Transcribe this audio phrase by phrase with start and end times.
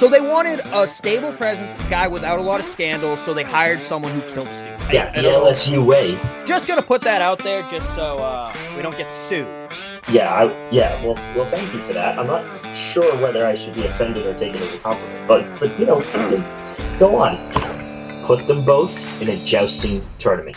[0.00, 3.42] So they wanted a stable presence, a guy without a lot of scandals, so they
[3.42, 4.64] hired someone who killed Stu.
[4.90, 5.28] Yeah, the.
[5.28, 6.18] LSU way.
[6.46, 9.46] Just gonna put that out there just so uh, we don't get sued.
[10.10, 11.04] Yeah, I, yeah.
[11.04, 12.18] Well, well, thank you for that.
[12.18, 15.60] I'm not sure whether I should be offended or take it as a compliment, but
[15.60, 16.00] but you know,
[16.98, 18.24] go on.
[18.24, 20.56] Put them both in a jousting tournament.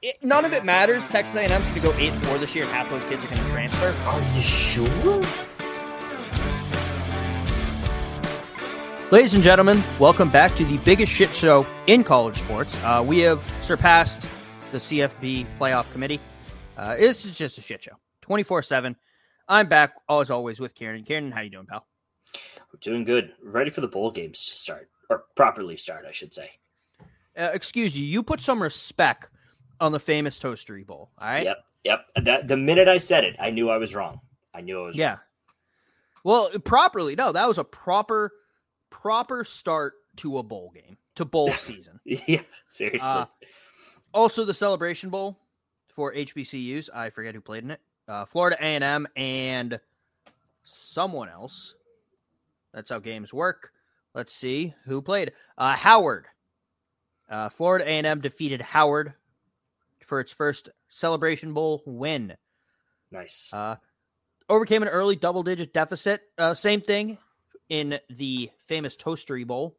[0.00, 1.08] It, none of it matters.
[1.08, 3.48] Texas A&M's gonna go eight and four this year, and half those kids are gonna
[3.48, 3.92] transfer.
[4.04, 5.24] Are you sure?
[9.10, 12.78] Ladies and gentlemen, welcome back to the biggest shit show in college sports.
[12.84, 14.24] Uh, we have surpassed
[14.70, 16.20] the CFB playoff committee.
[16.76, 18.94] Uh, this is just a shit show, twenty four seven.
[19.48, 21.02] I'm back as always with Karen.
[21.02, 21.84] Karen, how you doing, pal?
[22.72, 23.32] We're doing good.
[23.42, 26.48] Ready for the bowl games to start, or properly start, I should say.
[27.36, 28.04] Uh, excuse you.
[28.04, 29.28] You put some respect
[29.80, 31.10] on the famous Toastery Bowl.
[31.20, 31.42] All right.
[31.46, 32.04] Yep, yep.
[32.14, 34.20] That the minute I said it, I knew I was wrong.
[34.54, 34.96] I knew I was.
[34.96, 35.16] Yeah.
[36.22, 37.16] Well, properly.
[37.16, 38.30] No, that was a proper,
[39.00, 42.00] proper start to a bowl game, to bowl season.
[42.04, 42.42] Yeah.
[42.66, 43.00] Seriously.
[43.08, 43.26] Uh,
[44.12, 45.38] also, the Celebration Bowl
[45.94, 46.88] for HBCUs.
[46.92, 47.80] I forget who played in it.
[48.08, 49.78] Uh, Florida A&M and
[50.64, 51.74] someone else.
[52.74, 53.72] That's how games work.
[54.14, 55.32] Let's see who played.
[55.56, 56.26] Uh, Howard.
[57.30, 59.14] Uh, Florida A&M defeated Howard
[60.04, 62.36] for its first Celebration Bowl win.
[63.12, 63.52] nice.
[63.52, 63.76] Uh,
[64.48, 66.22] overcame an early double digit deficit.
[66.36, 67.18] Uh, same thing
[67.70, 69.76] in the famous Toastery Bowl.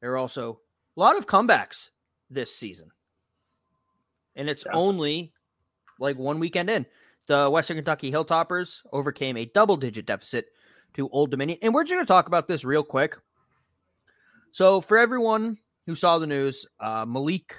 [0.00, 0.60] There are also
[0.96, 1.90] a lot of comebacks
[2.28, 2.90] this season.
[4.34, 4.72] And it's Yeah.
[4.74, 5.32] only
[5.98, 6.84] like one weekend in.
[7.26, 10.46] The Western Kentucky Hilltoppers overcame a double digit deficit
[10.94, 11.58] to Old Dominion.
[11.62, 13.16] And we're just going to talk about this real quick.
[14.52, 17.54] So, for everyone who saw the news, uh, Malik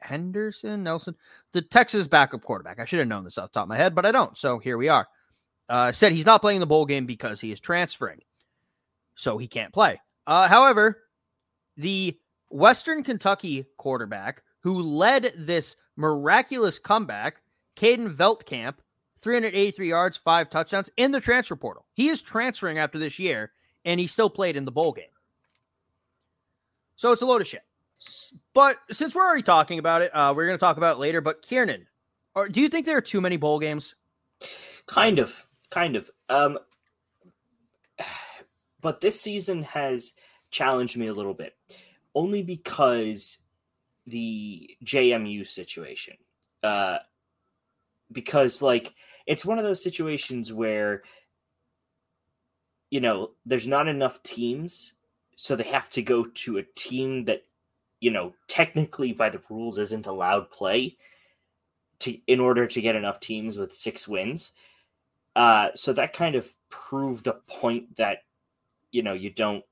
[0.00, 1.16] Henderson, Nelson,
[1.52, 2.78] the Texas backup quarterback.
[2.78, 4.36] I should have known this off the top of my head, but I don't.
[4.38, 5.06] So here we are.
[5.68, 8.20] Uh, said he's not playing the bowl game because he is transferring,
[9.16, 10.00] so he can't play.
[10.26, 11.02] Uh, however,
[11.76, 12.16] the
[12.50, 17.40] Western Kentucky quarterback who led this miraculous comeback,
[17.76, 18.74] Caden Veltkamp,
[19.18, 21.86] 383 yards, five touchdowns in the transfer portal.
[21.92, 23.52] He is transferring after this year,
[23.84, 25.04] and he still played in the bowl game.
[26.96, 27.62] So it's a load of shit.
[28.54, 31.20] But since we're already talking about it, uh, we're going to talk about it later.
[31.20, 31.86] But Kiernan,
[32.34, 33.94] or do you think there are too many bowl games?
[34.86, 36.10] Kind of, kind of.
[36.28, 36.58] Um,
[38.80, 40.14] but this season has
[40.50, 41.56] challenged me a little bit,
[42.14, 43.38] only because
[44.06, 46.16] the JMU situation.
[46.62, 46.98] Uh,
[48.10, 48.94] because like
[49.26, 51.02] it's one of those situations where
[52.90, 54.94] you know there's not enough teams,
[55.36, 57.42] so they have to go to a team that
[58.00, 60.96] you know technically by the rules isn't allowed play
[61.98, 64.52] to in order to get enough teams with six wins.
[65.34, 68.20] Uh, so that kind of proved a point that
[68.96, 69.62] you know you don't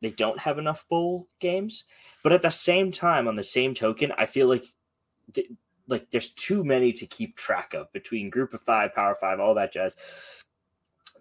[0.00, 1.84] they don't have enough bowl games.
[2.22, 4.64] But at the same time, on the same token, I feel like
[5.32, 5.50] th-
[5.86, 9.54] like there's too many to keep track of between Group of Five, Power Five, all
[9.54, 9.96] that jazz.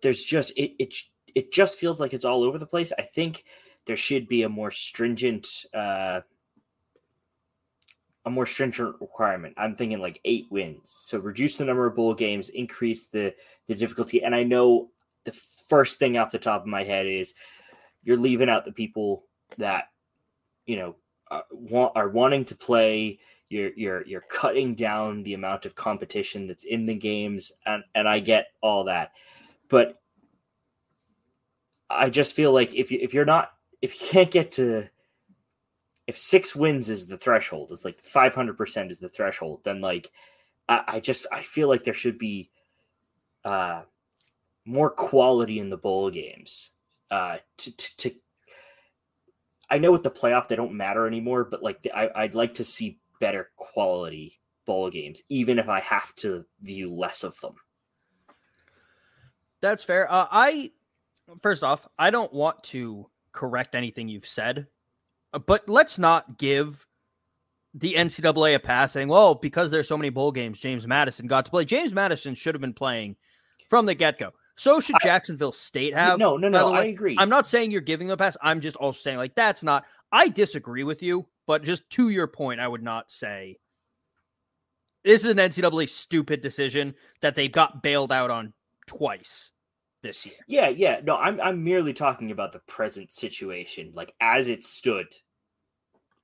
[0.01, 0.93] There's just it it
[1.35, 2.93] it just feels like it's all over the place.
[2.97, 3.43] I think
[3.85, 6.21] there should be a more stringent uh,
[8.25, 9.53] a more stringent requirement.
[9.57, 10.91] I'm thinking like eight wins.
[10.91, 13.35] So reduce the number of bowl games, increase the
[13.67, 14.23] the difficulty.
[14.23, 14.91] And I know
[15.23, 15.31] the
[15.69, 17.33] first thing off the top of my head is
[18.03, 19.25] you're leaving out the people
[19.57, 19.85] that
[20.65, 20.95] you know
[21.31, 23.19] uh, want are wanting to play.
[23.49, 28.07] You're you're you're cutting down the amount of competition that's in the games, and and
[28.07, 29.11] I get all that,
[29.69, 29.99] but
[31.89, 34.87] I just feel like if you if you're not if you can't get to
[36.07, 39.81] if six wins is the threshold, it's like five hundred percent is the threshold, then
[39.81, 40.11] like
[40.67, 42.49] I, I just I feel like there should be
[43.45, 43.83] uh
[44.65, 46.69] more quality in the bowl games.
[47.11, 48.15] Uh to, to, to
[49.69, 52.63] I know with the playoff they don't matter anymore, but like I, I'd like to
[52.63, 57.55] see better quality bowl games, even if I have to view less of them.
[59.61, 60.11] That's fair.
[60.11, 60.71] Uh, I
[61.41, 64.67] first off, I don't want to correct anything you've said,
[65.45, 66.85] but let's not give
[67.73, 71.45] the NCAA a pass saying, "Well, because there's so many bowl games, James Madison got
[71.45, 73.15] to play." James Madison should have been playing
[73.69, 74.33] from the get go.
[74.55, 76.19] So should Jacksonville State have.
[76.19, 76.73] no, no, no.
[76.73, 77.15] I agree.
[77.17, 78.37] I'm not saying you're giving them a pass.
[78.41, 79.85] I'm just also saying like that's not.
[80.11, 83.57] I disagree with you, but just to your point, I would not say
[85.03, 88.53] this is an NCAA stupid decision that they got bailed out on
[88.87, 89.51] twice
[90.01, 90.35] this year.
[90.47, 91.01] Yeah, yeah.
[91.03, 95.07] No, I'm I'm merely talking about the present situation, like as it stood,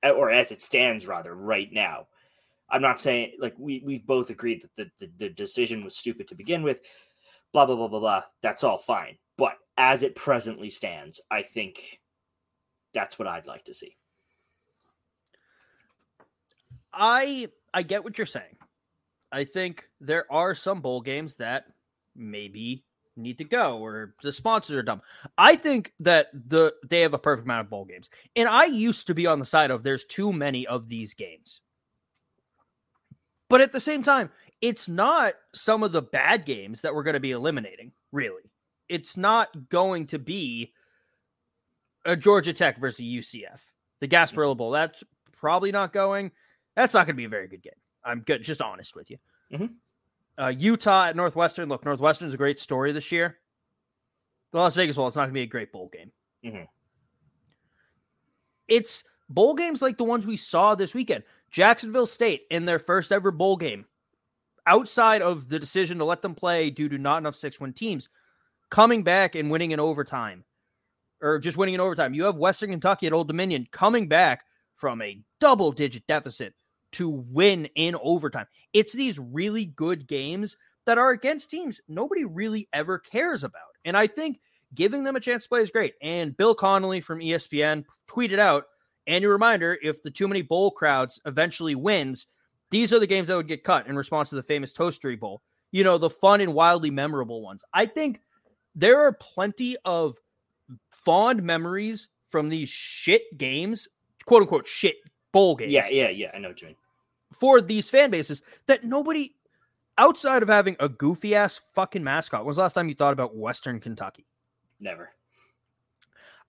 [0.02, 2.06] or as it stands, rather, right now.
[2.70, 6.28] I'm not saying like we we've both agreed that the, the, the decision was stupid
[6.28, 6.78] to begin with.
[7.52, 8.22] Blah blah blah blah blah.
[8.42, 9.16] That's all fine.
[9.36, 12.00] But as it presently stands, I think
[12.92, 13.96] that's what I'd like to see.
[16.92, 18.56] I I get what you're saying.
[19.32, 21.64] I think there are some bowl games that
[22.16, 22.84] maybe
[23.16, 25.02] need to go or the sponsors are dumb.
[25.38, 28.10] I think that the they have a perfect amount of bowl games.
[28.36, 31.60] And I used to be on the side of there's too many of these games.
[33.48, 34.30] But at the same time,
[34.60, 38.42] it's not some of the bad games that we're going to be eliminating, really.
[38.88, 40.72] It's not going to be
[42.04, 43.60] a Georgia Tech versus UCF.
[44.00, 45.02] The Gasparilla Bowl, that's
[45.32, 46.30] probably not going.
[46.76, 47.72] That's not going to be a very good game.
[48.04, 49.18] I'm good, just honest with you.
[49.52, 49.74] Mhm.
[50.38, 51.68] Uh, Utah at Northwestern.
[51.68, 53.38] Look, Northwestern's a great story this year.
[54.52, 56.10] The Las Vegas Bowl, it's not going to be a great bowl game.
[56.44, 56.66] Mhm.
[58.68, 61.24] It's bowl games like the ones we saw this weekend.
[61.50, 63.84] Jacksonville State in their first ever bowl game,
[64.70, 68.08] outside of the decision to let them play due to not enough six win teams,
[68.70, 70.44] coming back and winning in overtime
[71.20, 72.14] or just winning in overtime.
[72.14, 74.44] You have Western Kentucky at Old Dominion coming back
[74.76, 76.54] from a double digit deficit
[76.92, 78.46] to win in overtime.
[78.72, 80.56] It's these really good games
[80.86, 83.74] that are against teams nobody really ever cares about.
[83.84, 84.40] And I think
[84.74, 85.94] giving them a chance to play is great.
[86.00, 88.64] And Bill Connelly from ESPN tweeted out,
[89.08, 92.28] and a reminder if the too many bowl crowds eventually wins,
[92.70, 95.42] these are the games that would get cut in response to the famous Toastery Bowl.
[95.72, 97.64] You know, the fun and wildly memorable ones.
[97.74, 98.20] I think
[98.74, 100.16] there are plenty of
[100.90, 103.88] fond memories from these shit games,
[104.24, 104.96] quote unquote shit
[105.32, 106.30] bowl games Yeah, yeah, yeah.
[106.34, 106.76] I know what you mean.
[107.32, 109.34] for these fan bases that nobody
[109.98, 112.40] outside of having a goofy ass fucking mascot.
[112.40, 114.26] When was the last time you thought about Western Kentucky?
[114.80, 115.10] Never.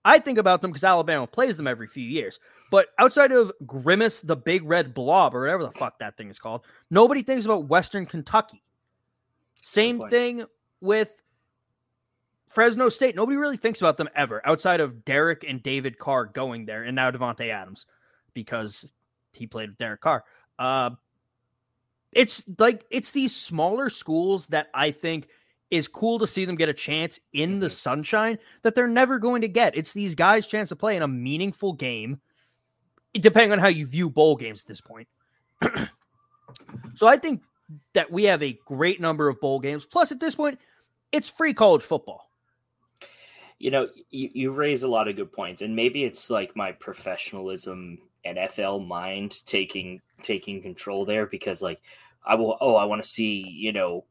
[0.04, 2.40] I think about them because Alabama plays them every few years.
[2.70, 6.38] But outside of Grimace, the big red blob, or whatever the fuck that thing is
[6.38, 8.62] called, nobody thinks about Western Kentucky.
[9.62, 10.44] Same thing
[10.80, 11.22] with
[12.48, 13.14] Fresno State.
[13.14, 16.96] Nobody really thinks about them ever outside of Derek and David Carr going there, and
[16.96, 17.86] now Davante Adams
[18.34, 18.90] because
[19.32, 20.24] he played with Derek Carr.
[20.58, 20.90] Uh,
[22.12, 25.28] it's like it's these smaller schools that I think
[25.72, 27.70] is cool to see them get a chance in the Mhm.
[27.70, 29.76] sunshine that they're never going to get.
[29.76, 32.20] It's these guys' chance to play in a meaningful game,
[33.14, 35.08] depending on how you view bowl games at this point.
[36.94, 37.42] so I think
[37.94, 39.84] that we have a great number of bowl games.
[39.84, 40.58] Plus, at this point,
[41.10, 42.28] it's free college football.
[43.58, 46.72] you know you, you raise a lot of good points and maybe it's like my
[46.72, 47.96] professionalism
[48.26, 51.80] nfl mind taking taking control there because like
[52.26, 54.04] i will oh i want to see you know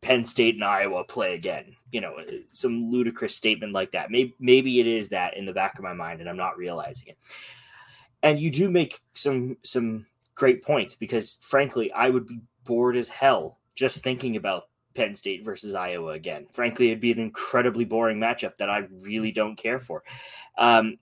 [0.00, 2.16] penn state and iowa play again you know
[2.52, 5.92] some ludicrous statement like that maybe maybe it is that in the back of my
[5.92, 7.18] mind and i'm not realizing it
[8.22, 13.08] and you do make some some great points because frankly i would be bored as
[13.08, 14.64] hell just thinking about
[14.94, 16.46] Penn State versus Iowa again.
[16.50, 20.02] Frankly, it'd be an incredibly boring matchup that I really don't care for.
[20.58, 20.98] Um,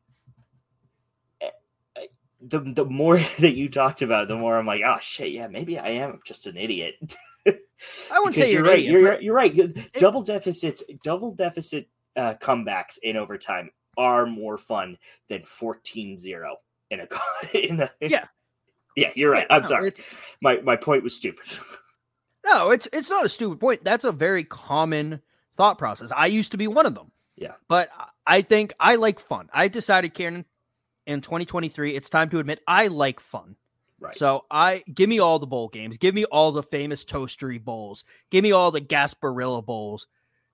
[2.40, 5.48] the the more that you talked about, it, the more I'm like, oh shit, yeah,
[5.48, 6.94] maybe I am just an idiot.
[7.46, 8.70] I wouldn't say you're, right.
[8.72, 8.84] right.
[8.84, 9.92] You're, right- you're right.
[9.94, 14.98] Double deficits, double deficit uh, comebacks in overtime are more fun
[15.28, 16.18] than 14-0
[16.90, 17.08] in a
[17.56, 18.24] in a Yeah.
[18.96, 19.10] yeah.
[19.14, 19.46] You're right.
[19.50, 19.92] I'm no, sorry.
[20.40, 21.46] My my point was stupid.
[22.44, 23.84] No, it's it's not a stupid point.
[23.84, 25.20] That's a very common
[25.56, 26.12] thought process.
[26.14, 27.10] I used to be one of them.
[27.36, 27.52] Yeah.
[27.68, 27.90] But
[28.26, 29.48] I think I like fun.
[29.52, 30.44] I decided, Kieran,
[31.06, 33.56] in 2023, it's time to admit I like fun.
[33.98, 34.16] Right.
[34.16, 35.96] So I give me all the bowl games.
[35.96, 38.04] Give me all the famous toastery bowls.
[38.30, 40.06] Give me all the Gasparilla bowls.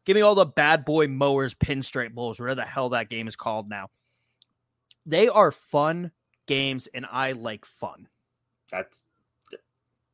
[0.05, 3.37] Give me all the bad boy mowers pinstripe bowls, whatever the hell that game is
[3.37, 3.91] called now.
[5.07, 6.13] They are fun
[6.47, 8.09] games, and I like fun.
[8.71, 9.05] That's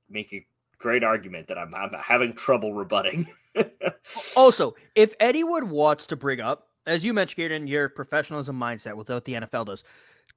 [0.09, 0.47] make a
[0.79, 3.29] great argument that I'm, I'm having trouble rebutting.
[4.37, 9.11] Also, if anyone wants to bring up, as you mentioned, Kieran, your professionalism mindset with
[9.11, 9.85] what the NFL does,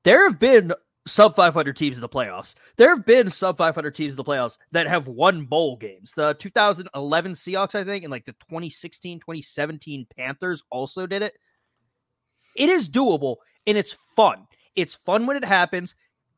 [0.03, 0.73] there have been
[1.05, 2.53] sub 500 teams in the playoffs.
[2.77, 6.13] There have been sub 500 teams in the playoffs that have won bowl games.
[6.15, 11.33] The 2011 Seahawks, I think, and like the 2016, 2017 Panthers also did it.
[12.55, 14.47] It is doable and it's fun.
[14.75, 15.95] It's fun when it happens.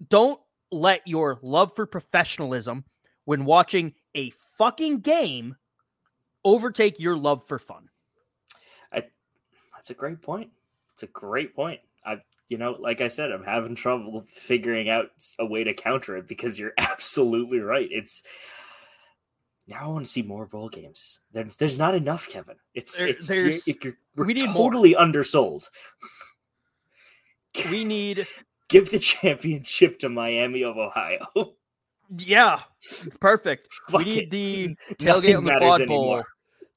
[0.09, 0.39] Don't
[0.71, 2.83] let your love for professionalism
[3.25, 5.55] when watching a fucking game
[6.45, 7.89] overtake your love for fun?
[8.91, 9.03] I,
[9.75, 10.51] That's a great point.
[10.93, 11.79] It's a great point.
[12.49, 15.07] You know, like I said, I'm having trouble figuring out
[15.39, 17.87] a way to counter it because you're absolutely right.
[17.89, 18.21] It's
[19.67, 21.19] now I want to see more bowl games.
[21.31, 22.57] There's, there's not enough, Kevin.
[22.73, 24.69] It's There- it's you're, you're, we're we need more.
[24.71, 25.69] totally undersold.
[27.69, 28.27] We need
[28.69, 31.19] Give the championship to Miami of Ohio.
[32.17, 32.61] yeah,
[33.19, 33.67] perfect.
[33.93, 34.31] we need it.
[34.31, 36.03] the Nothing tailgate on the quad bowl.
[36.05, 36.25] anymore.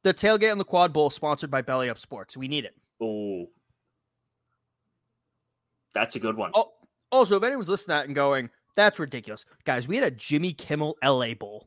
[0.03, 2.37] The tailgate on the quad bowl sponsored by Belly Up Sports.
[2.37, 2.75] We need it.
[3.01, 3.47] Oh,
[5.97, 6.51] that's a good one.
[6.55, 6.73] Oh,
[7.11, 10.53] also, if anyone's listening to that and going, "That's ridiculous," guys, we had a Jimmy
[10.53, 11.67] Kimmel LA Bowl.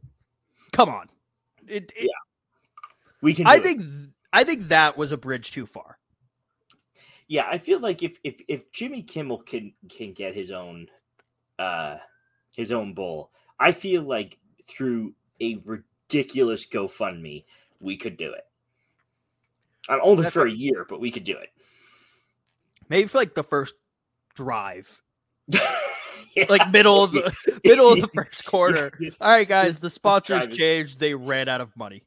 [0.71, 1.09] Come on,
[1.67, 2.11] it, it-
[3.21, 3.47] we can.
[3.47, 3.63] I it.
[3.63, 5.97] think th- I think that was a bridge too far.
[7.27, 10.87] Yeah, I feel like if if if Jimmy Kimmel can can get his own
[11.57, 11.97] uh
[12.55, 17.45] his own bowl, I feel like through a ridiculous GoFundMe,
[17.81, 18.45] we could do it.
[19.87, 21.49] Uh, only That's for a year, but we could do it.
[22.89, 23.75] Maybe for like the first
[24.43, 25.01] drive,
[26.35, 26.45] Yeah.
[26.47, 27.33] like middle of the
[27.65, 28.91] middle of the first quarter.
[29.21, 30.97] All right, guys, the sponsors changed.
[30.99, 32.03] They ran out of money.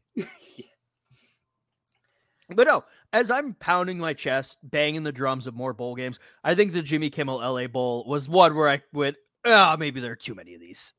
[2.48, 6.54] But no, as I'm pounding my chest, banging the drums of more bowl games, I
[6.54, 10.16] think the Jimmy Kimmel LA Bowl was one where I went, ah, maybe there are
[10.16, 10.92] too many of these.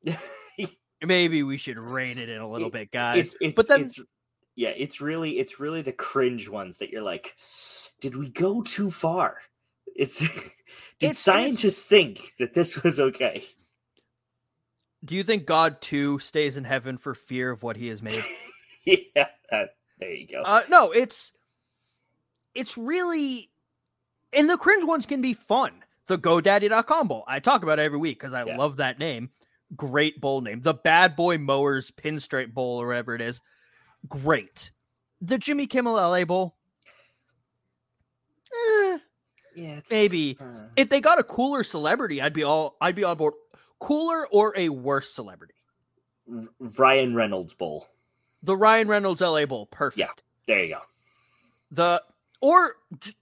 [1.05, 3.17] Maybe we should rein it in a little It- bit, guys.
[3.25, 3.99] It's, it's, but then, it's,
[4.55, 7.35] yeah, it's really it's really the cringe ones that you're like,
[7.99, 9.37] did we go too far?
[9.95, 10.23] It's
[11.03, 13.45] did it's- scientists think that this was okay?
[15.05, 18.23] do you think God too stays in heaven for fear of what he has made?
[18.85, 20.41] yeah, that, there you go.
[20.43, 21.33] Uh, no, it's
[22.55, 23.49] it's really,
[24.31, 25.71] and the cringe ones can be fun.
[26.07, 27.23] The GoDaddy.com bowl.
[27.27, 28.55] I talk about it every week because I Yeah.
[28.57, 29.29] love that name.
[29.75, 30.61] Great bowl name.
[30.61, 33.41] The Bad Boy Mowers Pinstripe Bowl or whatever it is.
[34.07, 34.71] Great.
[35.21, 36.55] The Jimmy Kimmel LA Bowl.
[39.55, 40.37] Yeah, it's, maybe.
[40.39, 43.33] uh, if they got a cooler celebrity, I'd be all I'd be on board.
[43.79, 45.55] Cooler or a worse celebrity.
[46.59, 47.87] Ryan Reynolds Bowl.
[48.41, 49.65] The Ryan Reynolds LA Bowl.
[49.67, 49.99] Perfect.
[49.99, 50.81] Yeah, There you go.
[51.71, 52.03] The
[52.41, 52.75] or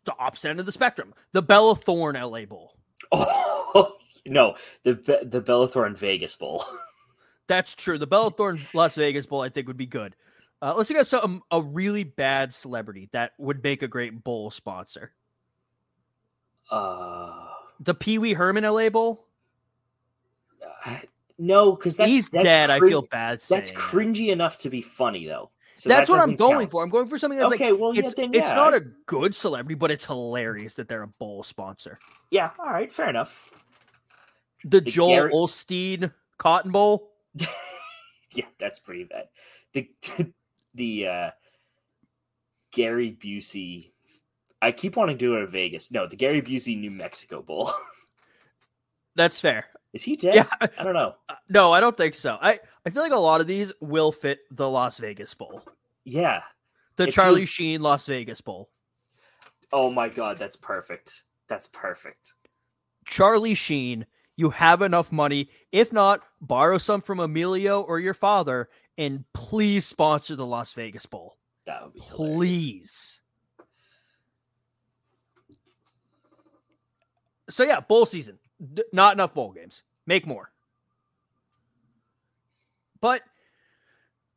[0.05, 1.13] the opposite end of the spectrum.
[1.31, 2.75] The Bella Thorne LA Bowl.
[3.11, 3.95] Oh
[4.25, 6.63] no, the the Bella Thorne Vegas Bowl.
[7.47, 7.97] That's true.
[7.97, 10.15] The Bella Thorne Las Vegas Bowl, I think, would be good.
[10.61, 15.11] Uh, let's at some a really bad celebrity that would make a great bowl sponsor.
[16.71, 17.47] Uh,
[17.81, 19.25] The Pee Wee Herman LA Bowl.
[21.37, 22.69] no, because that's He's that's dead.
[22.69, 23.41] I feel bad.
[23.49, 23.79] That's that.
[23.79, 25.51] cringy enough to be funny though.
[25.75, 26.71] So That's that what I'm going count.
[26.71, 26.83] for.
[26.83, 29.33] I'm going for something that's Okay, like well, yeah, it's then it's not a good
[29.33, 31.97] celebrity, but it's hilarious that they're a bowl sponsor.
[32.29, 33.49] Yeah, all right, fair enough.
[34.63, 37.09] The, The Joel Olstein Cotton Bowl.
[38.35, 39.29] yeah, that's pretty bad.
[39.73, 39.89] The
[40.75, 41.31] the uh
[42.71, 43.91] Gary Busey
[44.61, 45.91] I keep wanting to do it at Vegas.
[45.91, 47.71] No, the Gary Busey New Mexico Bowl.
[49.15, 49.65] That's fair.
[49.93, 50.35] Is he dead?
[50.35, 50.45] Yeah.
[50.77, 51.15] I don't know.
[51.29, 52.37] Uh, No, I don't think so.
[52.41, 55.63] I, I feel like a lot of these will fit the Las Vegas Bowl.
[56.05, 56.41] Yeah.
[56.95, 58.69] The It Charlie feels- Sheen Las Vegas Bowl.
[59.73, 61.23] Oh my god, that's perfect.
[61.47, 62.33] That's perfect.
[63.05, 65.49] Charlie Sheen, you have enough money.
[65.71, 71.05] If not, borrow some from Emilio or your father and please sponsor the Las Vegas
[71.05, 71.37] Bowl.
[71.65, 73.20] That would be hilarious.
[77.51, 78.39] So yeah, bowl season.
[78.73, 79.83] D- not enough bowl games.
[80.05, 80.51] Make more.
[82.99, 83.21] But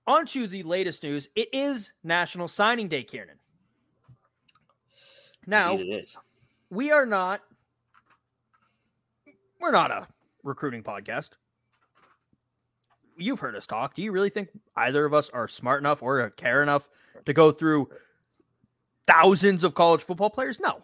[0.07, 1.29] on to the latest news.
[1.35, 3.39] It is National Signing Day, Kieran.
[5.47, 6.17] Now, Indeed it is.
[6.71, 7.43] we are not
[9.61, 10.07] we're not a
[10.43, 11.31] recruiting podcast
[13.17, 16.29] you've heard us talk do you really think either of us are smart enough or
[16.31, 16.89] care enough
[17.25, 17.89] to go through
[19.07, 20.83] thousands of college football players no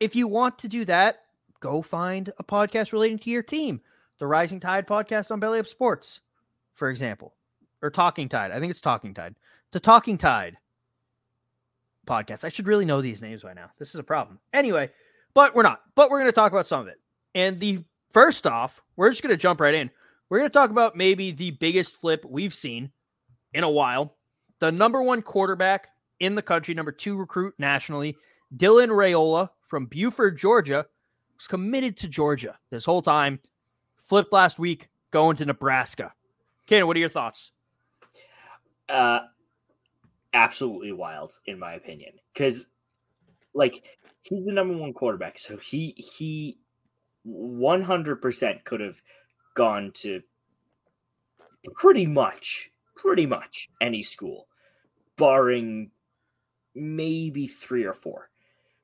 [0.00, 1.22] if you want to do that
[1.60, 3.80] go find a podcast relating to your team
[4.18, 6.20] the rising tide podcast on belly up sports
[6.74, 7.34] for example
[7.82, 9.34] or talking tide i think it's talking tide
[9.72, 10.56] the talking tide
[12.06, 12.44] podcast.
[12.44, 13.70] I should really know these names by now.
[13.78, 14.38] This is a problem.
[14.52, 14.90] Anyway,
[15.34, 15.82] but we're not.
[15.94, 17.00] But we're going to talk about some of it.
[17.34, 19.90] And the first off, we're just going to jump right in.
[20.28, 22.90] We're going to talk about maybe the biggest flip we've seen
[23.52, 24.14] in a while.
[24.60, 25.88] The number one quarterback
[26.18, 28.16] in the country, number two recruit nationally,
[28.56, 30.86] Dylan Raiola from Buford, Georgia,
[31.36, 33.40] was committed to Georgia this whole time.
[33.96, 36.12] Flipped last week, going to Nebraska.
[36.66, 37.52] Ken, what are your thoughts?
[38.88, 39.20] Uh
[40.32, 42.12] absolutely wild in my opinion.
[42.34, 42.66] Cuz
[43.54, 43.84] like
[44.22, 46.58] he's the number 1 quarterback, so he he
[47.26, 49.00] 100% could have
[49.54, 50.22] gone to
[51.74, 54.48] pretty much pretty much any school.
[55.16, 55.90] barring
[56.74, 58.30] maybe three or four,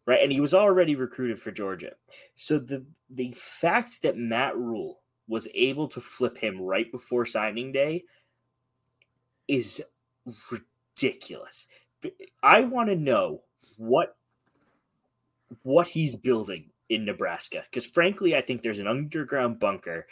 [0.07, 0.23] right?
[0.23, 1.93] And he was already recruited for Georgia.
[2.37, 7.73] So the the fact that Matt Rhule was able to flip him right before signing
[7.73, 8.05] day
[9.49, 9.81] is
[10.51, 11.67] ridiculous.
[12.43, 13.43] I want to know
[13.77, 14.17] what
[15.63, 20.07] what he's building in Nebraska because frankly I think there's an underground bunker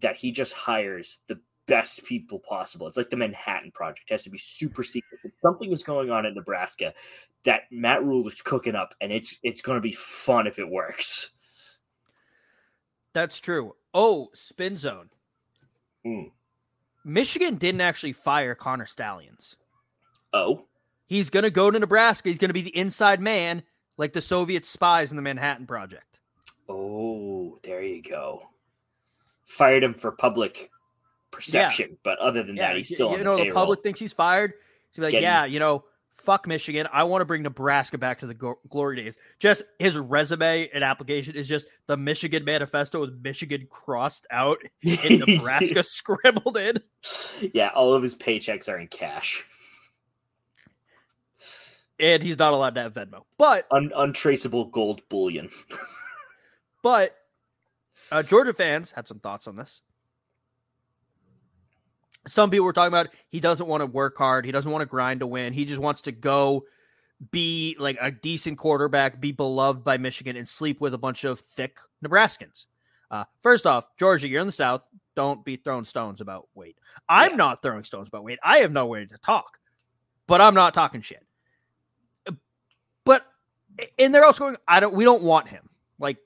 [0.00, 2.86] that he just hires the best people possible.
[2.86, 4.10] It's like the Manhattan Project.
[4.10, 5.20] It has to be super secret.
[5.42, 6.94] Something is going on in Nebraska
[7.44, 10.68] that Matt Rhule is cooking up, and it's it's going to be fun if it
[10.68, 11.30] works.
[13.12, 13.74] That's true.
[13.94, 15.08] Oh, spin zone.
[16.04, 16.30] Mm.
[17.04, 19.56] Michigan didn't actually fire Connor Stalions.
[20.32, 20.66] Oh,
[21.06, 22.28] he's going to go to Nebraska.
[22.28, 23.62] He's going to be the inside man,
[23.96, 26.20] like the Soviet spies in the Manhattan Project.
[26.68, 28.42] Oh, there you go.
[29.44, 30.70] Fired him for public
[31.36, 31.96] perception, yeah.
[32.02, 34.54] but other than yeah, that, he's still you, know the, the, public thinks he's fired.
[34.92, 35.22] He's like, Getting...
[35.22, 36.88] yeah, you know, fuck Michigan.
[36.92, 39.18] I want to bring Nebraska back to the go- glory days.
[39.38, 45.20] Just his resume and application is just the Michigan manifesto with Michigan crossed out and
[45.26, 46.78] Nebraska scribbled in.
[47.52, 49.44] Yeah, all of his paychecks are in cash.
[52.00, 55.50] And he's not allowed to have Venmo, but Un- untraceable gold bullion.
[56.82, 57.14] but
[58.10, 59.82] uh, Georgia fans had some thoughts on this
[62.26, 64.44] some people were talking about he doesn't want to work hard.
[64.44, 65.52] He doesn't want to grind to win.
[65.52, 66.64] He just wants to go
[67.30, 71.40] be like a decent quarterback, be beloved by Michigan, and sleep with a bunch of
[71.40, 72.66] thick Nebraskans.
[73.10, 74.86] Uh, first off, Georgia, you're in the South.
[75.14, 76.74] Don't be throwing stones about Wade.
[77.08, 77.36] I'm yeah.
[77.36, 78.38] not throwing stones about Wade.
[78.42, 79.58] I have no way to talk,
[80.26, 81.24] but I'm not talking shit.
[83.04, 83.24] But
[83.98, 84.56] and they're also going.
[84.66, 84.94] I don't.
[84.94, 85.68] We don't want him.
[85.98, 86.18] Like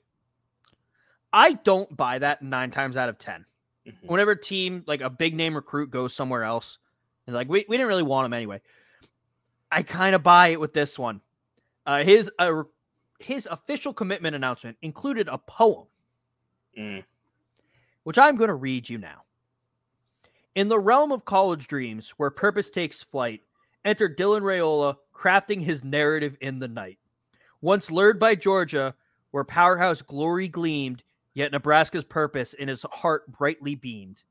[1.31, 3.45] I don't buy that nine times out of ten.
[3.87, 4.07] Mm-hmm.
[4.07, 6.77] Whenever team like a big name recruit goes somewhere else,
[7.25, 8.61] and like we, we didn't really want him anyway.
[9.71, 11.21] I kind of buy it with this one.
[11.85, 12.63] Uh, his uh,
[13.19, 15.87] his official commitment announcement included a poem,
[16.77, 17.03] mm.
[18.03, 19.23] which I'm going to read you now.
[20.53, 23.41] In the realm of college dreams, where purpose takes flight,
[23.85, 26.97] enter Dylan Raiola crafting his narrative in the night.
[27.61, 28.93] Once lured by Georgia,
[29.31, 31.03] where powerhouse glory gleamed,
[31.33, 34.23] Yet Nebraska's purpose in his heart brightly beamed.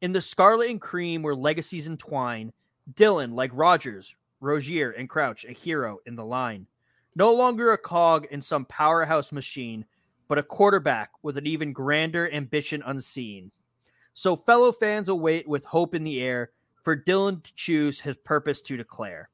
[0.00, 2.52] In the scarlet and cream where legacies entwine,
[2.94, 6.66] Dylan, like Rodgers, Rozier, and Crouch, a hero in the line.
[7.14, 9.84] No longer a cog in some powerhouse machine,
[10.28, 13.50] but a quarterback with an even grander ambition unseen.
[14.14, 16.50] So fellow fans await with hope in the air
[16.82, 19.30] for Dylan to choose his purpose to declare.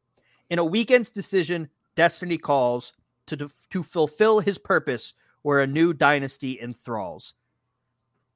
[0.50, 2.92] In a weekend's decision, destiny calls
[3.26, 7.34] to, to fulfill his purpose where a new dynasty enthralls.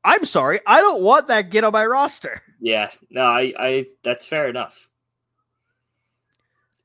[0.05, 2.43] I'm sorry, I don't want that get on my roster.
[2.65, 4.89] Yeah, no, I, I that's fair enough.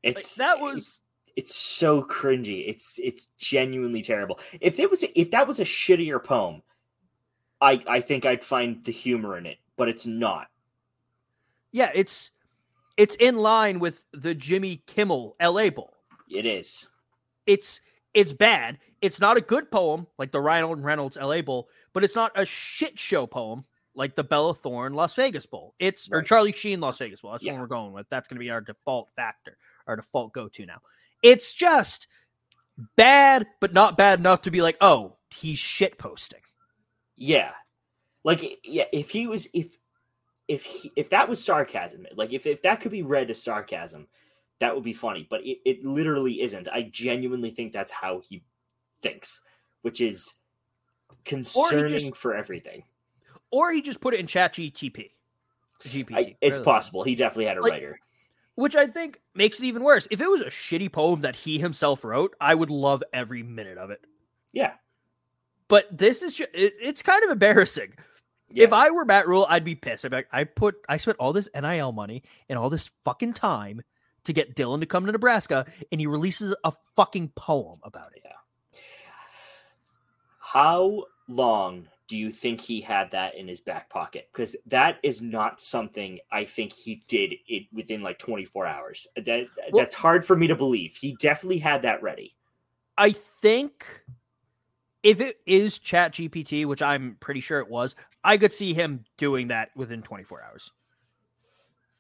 [0.02, 1.00] It's like that was it's,
[1.36, 2.68] it's, so cringy.
[2.68, 4.40] It's it's genuinely terrible.
[4.60, 6.64] If it was if that was a shittier poem,
[7.62, 10.48] I I think I'd find the humor in it, but it's not.
[11.72, 12.32] Yeah, it's
[12.98, 15.94] it's in line with the Jimmy Kimmel LA Bowl.
[16.28, 16.88] It is.
[17.46, 17.82] It's
[18.13, 18.80] it's bad.
[19.02, 22.46] It's not a good poem like the Ryan Reynolds LA Bowl, but it's not a
[22.46, 23.65] shit show poem
[23.96, 25.74] like the Bella Thorne Las Vegas Bowl.
[25.80, 26.20] It's right.
[26.20, 27.32] or Charlie Sheen Las Vegas Bowl.
[27.32, 27.54] That's yeah.
[27.54, 28.08] what we're going with.
[28.10, 30.80] That's going to be our default factor, our default go to now.
[31.24, 32.08] It's just
[32.96, 36.41] bad, but not bad enough to be like, oh, he's shit posting.
[37.15, 37.52] Yeah,
[38.24, 39.78] like yeah, if he was if
[40.48, 44.08] if he, if that was sarcasm, like if if that could be read as sarcasm,
[44.60, 45.28] that would be funny.
[45.30, 46.67] But it, it literally isn't.
[46.70, 48.43] I genuinely think that's how he
[49.02, 49.41] thinks,
[49.82, 50.36] which is
[51.26, 52.84] concerning just, for everything.
[53.52, 55.12] Or he just put it in Chat GTP.
[55.84, 56.15] GPT.
[56.15, 57.04] I, it's possible.
[57.04, 58.00] He definitely had a like, writer.
[58.56, 60.08] Which I think makes it even worse.
[60.10, 63.78] If it was a shitty poem that he himself wrote, I would love every minute
[63.78, 64.02] of it.
[64.52, 64.74] Yeah.
[65.67, 67.93] But this is just, it, it's kind of embarrassing.
[68.50, 68.63] Yeah.
[68.63, 70.06] If I were Matt Rhule, I'd be pissed.
[70.06, 73.34] I'd be like, I put I spent all this NIL money and all this fucking
[73.34, 73.82] time
[74.28, 78.22] to get Dylan to come to Nebraska, and he releases a fucking poem about it.
[78.24, 78.32] Yeah.
[80.40, 84.30] How long do you think he had that in his back pocket?
[84.32, 89.08] Because that is not something I think he did it within like 24 hours.
[89.16, 90.96] That well, that's hard for me to believe.
[90.96, 92.36] He definitely had that ready.
[92.98, 93.86] I think
[95.04, 99.04] if it is Chat GPT, which I'm pretty sure it was, I could see him
[99.18, 100.72] doing that within 24 hours.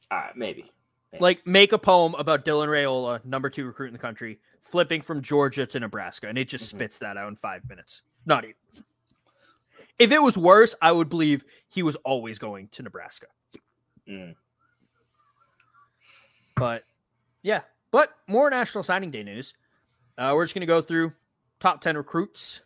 [0.09, 0.71] Uh, maybe.
[1.19, 5.21] Like make a poem about Dylan Raiola, number two recruit in the country, flipping from
[5.21, 6.77] Georgia to Nebraska, and it just mm-hmm.
[6.77, 8.01] spits that out in five minutes.
[8.25, 8.55] Not even.
[9.99, 13.27] If it was worse, I would believe he was always going to Nebraska.
[14.07, 14.35] Mm.
[16.55, 16.83] But
[17.41, 19.53] Yeah, but more National Signing Day news.
[20.17, 21.13] Uh, we're just going to go through
[21.59, 22.61] top 10 recruits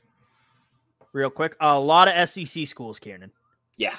[1.13, 1.55] real quick.
[1.59, 3.31] A lot of SEC schools, Kieran.
[3.77, 3.95] Yeah.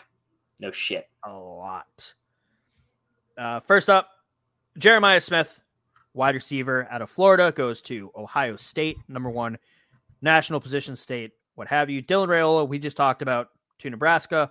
[0.58, 1.08] No shit.
[1.24, 2.14] A lot.
[3.36, 4.08] Uh, first up,
[4.78, 5.60] Jeremiah Smith,
[6.14, 9.58] wide receiver out of Florida, goes to Ohio State, number one
[10.22, 12.02] national position state, what have you.
[12.02, 13.48] Dylan Raiola, we just talked about
[13.80, 14.50] to Nebraska.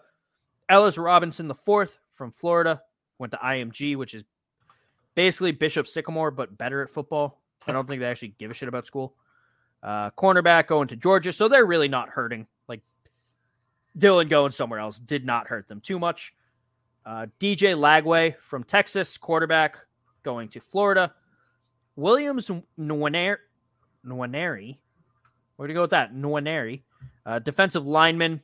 [0.69, 2.81] Ellis Robinson, the fourth from Florida,
[3.17, 4.23] went to IMG, which is
[5.15, 7.41] basically Bishop Sycamore, but better at football.
[7.65, 9.15] I don't think they actually give a shit about school.
[9.81, 12.45] Uh, cornerback going to Georgia, so they're really not hurting.
[12.67, 12.81] Like
[13.97, 16.33] Dylan going somewhere else did not hurt them too much.
[17.05, 19.77] Uh, DJ Lagway from Texas, quarterback
[20.23, 21.13] going to Florida.
[21.95, 23.37] Williams Nwaneri,
[24.05, 24.77] Nwaneri,
[25.57, 26.13] we're gonna go with that.
[26.13, 26.81] Nwaneri,
[27.25, 28.41] uh, defensive lineman,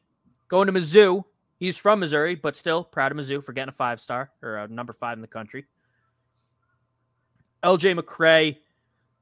[0.47, 1.23] going to Mizzou.
[1.57, 4.67] He's from Missouri, but still proud of Mizzou for getting a five star or a
[4.67, 5.65] number five in the country.
[7.63, 8.57] LJ McCray,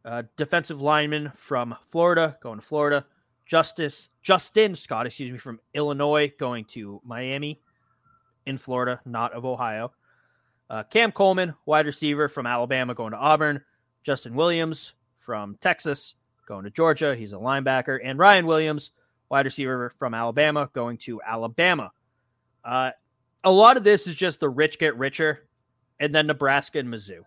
[0.03, 3.05] uh, defensive lineman from Florida, going to Florida.
[3.45, 7.61] Justice Justin Scott, excuse me, from Illinois, going to Miami
[8.45, 9.91] in Florida, not of Ohio.
[10.69, 13.62] Uh, Cam Coleman, wide receiver from Alabama, going to Auburn.
[14.04, 16.15] Justin Williams from Texas,
[16.47, 17.15] going to Georgia.
[17.15, 17.99] He's a linebacker.
[18.04, 18.91] And Ryan Williams,
[19.30, 21.91] wide receiver from Alabama, going to Alabama.
[22.63, 22.91] Uh,
[23.43, 25.47] a lot of this is just the rich get richer,
[25.99, 27.21] and then Nebraska and Mizzou.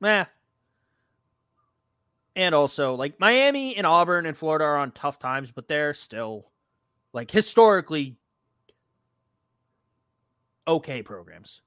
[0.00, 0.24] Meh.
[2.36, 6.50] And also, like Miami and Auburn and Florida are on tough times, but they're still
[7.12, 8.16] like historically
[10.66, 11.62] okay programs.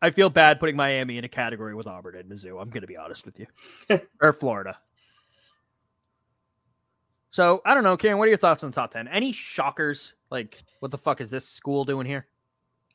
[0.00, 2.60] I feel bad putting Miami in a category with Auburn and Mizzou.
[2.60, 3.46] I'm going to be honest with you,
[4.20, 4.78] or Florida.
[7.30, 8.18] So I don't know, Karen.
[8.18, 9.06] What are your thoughts on the top ten?
[9.08, 10.12] Any shockers?
[10.30, 12.26] Like, what the fuck is this school doing here?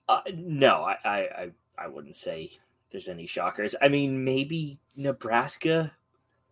[0.10, 2.52] Uh, no, I, I, I, I wouldn't say
[2.92, 3.76] there's any shockers.
[3.82, 5.92] I mean, maybe Nebraska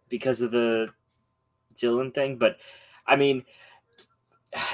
[0.09, 0.89] because of the
[1.75, 2.57] Dylan thing, but
[3.07, 3.43] I mean,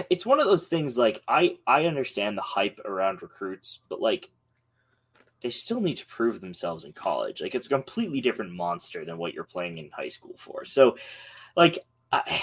[0.09, 0.97] it's one of those things.
[0.97, 4.29] Like, I, I understand the hype around recruits, but like,
[5.41, 7.41] they still need to prove themselves in college.
[7.41, 10.65] Like, it's a completely different monster than what you're playing in high school for.
[10.65, 10.97] So,
[11.55, 11.79] like,
[12.11, 12.41] I,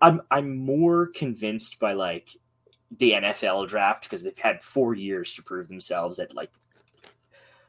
[0.00, 2.28] I'm I'm more convinced by like
[2.96, 6.50] the NFL draft because they've had four years to prove themselves at like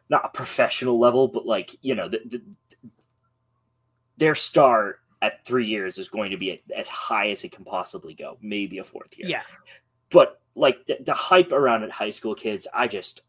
[0.10, 2.41] not a professional level, but like you know the, the,
[4.17, 8.13] their star at three years is going to be as high as it can possibly
[8.13, 9.27] go, maybe a fourth year.
[9.27, 9.41] Yeah,
[10.10, 13.21] but like the, the hype around it, high school kids, I just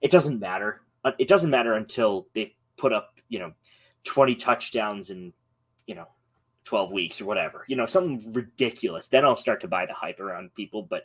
[0.00, 0.82] it doesn't matter.
[1.04, 3.52] Uh, it doesn't matter until they've put up you know
[4.04, 5.32] twenty touchdowns in,
[5.86, 6.06] you know
[6.66, 9.06] 12 weeks or whatever, you know, something ridiculous.
[9.06, 10.82] Then I'll start to buy the hype around people.
[10.82, 11.04] But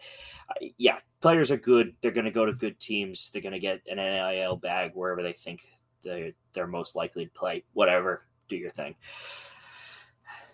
[0.50, 1.94] uh, yeah, players are good.
[2.02, 3.30] They're going to go to good teams.
[3.30, 5.62] They're going to get an NIL bag wherever they think
[6.04, 7.64] they're, they're most likely to play.
[7.74, 8.96] Whatever, do your thing.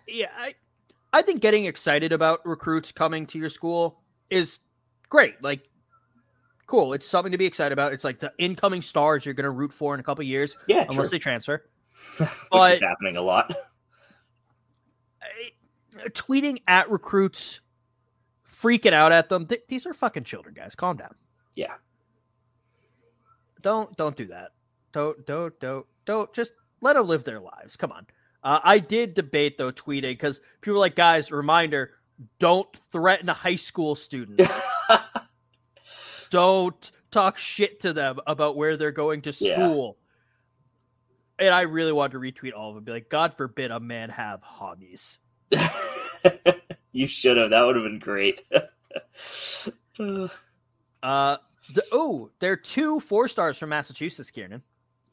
[0.08, 0.54] Yeah, I,
[1.12, 4.58] I think getting excited about recruits coming to your school is
[5.08, 5.42] great.
[5.42, 5.68] Like,
[6.66, 6.92] cool.
[6.94, 7.92] It's something to be excited about.
[7.92, 10.56] It's like the incoming stars you're going to root for in a couple years.
[10.66, 11.18] Yeah, unless true.
[11.18, 11.64] they transfer.
[12.18, 13.50] Which but, is happening a lot
[15.98, 17.60] uh, tweeting at recruits,
[18.50, 19.46] freaking out at them.
[19.46, 20.74] Th- these are fucking children, guys.
[20.74, 21.14] Calm down.
[21.54, 21.74] Yeah.
[23.62, 24.52] Don't don't do that.
[24.92, 27.76] Don't don't don't don't just let them live their lives.
[27.76, 28.06] Come on.
[28.42, 31.92] Uh, I did debate though tweeting because people were like, guys, reminder:
[32.38, 34.52] don't threaten a high school students.
[36.30, 39.98] don't talk shit to them about where they're going to school.
[41.38, 41.46] Yeah.
[41.46, 44.10] And I really wanted to retweet all of them, be like, God forbid a man
[44.10, 45.18] have hobbies.
[46.92, 47.50] you should have.
[47.50, 48.42] That would have been great.
[48.52, 48.58] uh,
[51.74, 54.62] the, oh, there are two four stars from Massachusetts, Kieran.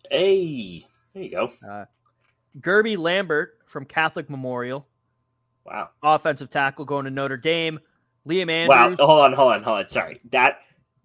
[0.10, 1.52] Hey, there you go.
[1.68, 1.86] Uh,
[2.60, 4.88] Guerby Lambert from Catholic Memorial.
[5.66, 5.90] Wow.
[6.04, 7.80] Offensive tackle going to Notre Dame.
[8.28, 8.98] Liam Andrews.
[9.00, 9.06] Wow.
[9.06, 9.90] Hold on, hold on, hold on.
[9.90, 10.20] Sorry.
[10.32, 10.60] That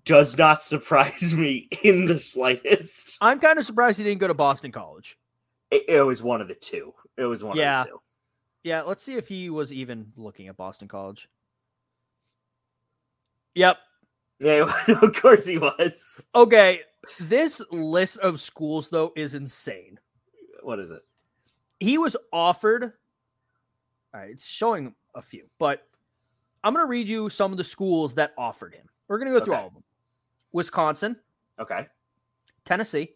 [0.04, 3.18] does not surprise me in the slightest.
[3.20, 5.18] I'm kind of surprised he didn't go to Boston College.
[5.70, 6.94] It, it was one of the two.
[7.16, 7.80] It was one yeah.
[7.80, 8.00] of the two.
[8.62, 11.28] Yeah, let's see if he was even looking at Boston College.
[13.54, 13.78] Yep.
[14.38, 16.26] Yeah, of course he was.
[16.34, 16.80] Okay,
[17.18, 19.98] this list of schools though is insane.
[20.62, 21.02] What is it?
[21.80, 22.92] He was offered.
[24.14, 25.86] All right, it's showing a few, but
[26.62, 28.86] I'm going to read you some of the schools that offered him.
[29.08, 29.62] We're going to go through okay.
[29.62, 29.84] all of them.
[30.52, 31.16] Wisconsin.
[31.58, 31.86] Okay.
[32.64, 33.10] Tennessee.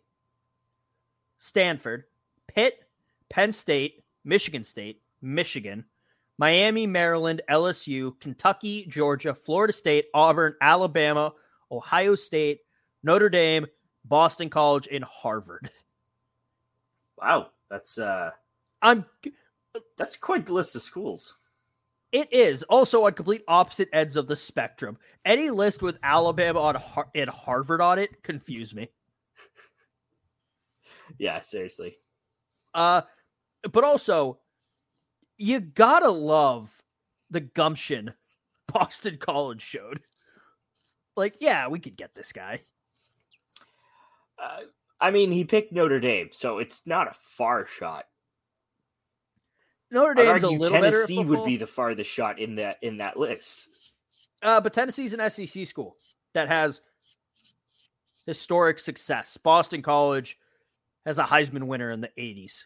[1.38, 2.04] Stanford.
[2.46, 2.80] Pitt.
[3.28, 4.02] Penn State.
[4.24, 5.00] Michigan State.
[5.24, 5.84] Michigan,
[6.38, 11.32] Miami, Maryland, LSU, Kentucky, Georgia, Florida State, Auburn, Alabama,
[11.72, 12.60] Ohio State,
[13.02, 13.66] Notre Dame,
[14.04, 15.70] Boston College, and Harvard.
[17.16, 18.32] Wow, that's uh,
[18.84, 19.06] I'm
[19.96, 21.36] that's quite the list of schools.
[22.12, 24.98] It is also on complete opposite ends of the spectrum.
[25.24, 28.88] Any list with Alabama on Har- and Harvard on it confuse me.
[31.18, 31.98] Yeah, seriously.
[32.72, 33.02] Uh,
[33.70, 34.38] but also,
[35.36, 36.70] you gotta love
[37.30, 38.14] the gumption
[38.72, 40.00] Boston College showed.
[41.14, 42.60] Like, yeah, we could get this guy.
[44.42, 44.62] Uh,
[44.98, 48.06] I mean, he picked Notre Dame, so it's not a far shot.
[49.94, 50.90] Notre Dame's a little better.
[50.90, 53.68] Tennessee would be the farthest shot in that in that list.
[54.42, 55.96] Uh, but Tennessee's an SEC school
[56.34, 56.82] that has
[58.26, 59.36] historic success.
[59.36, 60.38] Boston College
[61.06, 62.64] has a Heisman winner in the 80s.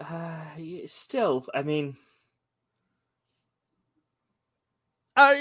[0.00, 0.40] Uh,
[0.86, 1.96] still, I mean,
[5.18, 5.34] Uh,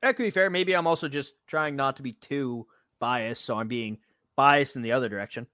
[0.00, 0.48] that could be fair.
[0.48, 2.68] Maybe I'm also just trying not to be too
[3.00, 3.98] biased, so I'm being
[4.36, 5.48] biased in the other direction.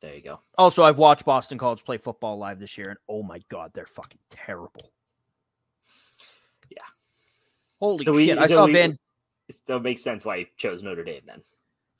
[0.00, 0.40] There you go.
[0.56, 3.86] Also, I've watched Boston College play football live this year, and oh my god, they're
[3.86, 4.92] fucking terrible.
[6.70, 6.82] Yeah.
[7.80, 8.38] Holy So we- shit!
[8.38, 8.98] I so saw we- Van.
[9.48, 11.42] It still makes sense why he chose Notre Dame then.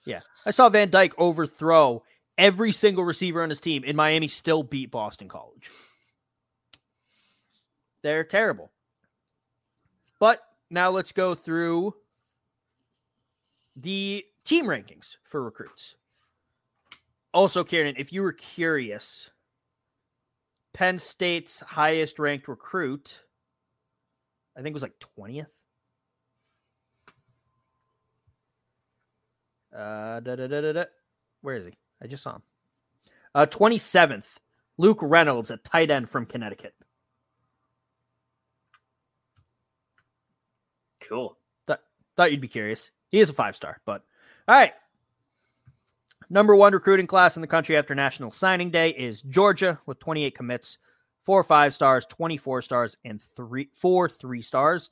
[0.05, 2.03] Yeah, I saw Van Dyke overthrow
[2.37, 5.69] every single receiver on his team, and Miami still beat Boston College.
[8.03, 8.71] They're terrible.
[10.21, 11.95] But now let's go through
[13.77, 15.95] the team rankings for recruits.
[17.35, 19.31] Also, Karen, if you were curious,
[20.73, 23.23] Penn State's highest ranked recruit,
[24.57, 25.47] I think it was like 20th.
[29.75, 30.85] Uh, da, da, da, da, da.
[31.43, 31.73] Where is he?
[32.03, 32.43] I just saw him.
[33.35, 34.37] Uh, 27th,
[34.79, 36.75] Luke Reynolds, a tight end from Connecticut.
[41.01, 41.39] Cool.
[42.19, 42.91] Thought you'd be curious.
[43.11, 44.03] He is a five star, but
[44.49, 44.73] all right.
[46.31, 50.35] Number one recruiting class in the country after National Signing Day is Georgia with 28
[50.35, 50.77] commits,
[51.25, 54.91] four five stars, 24 stars, and three four three stars.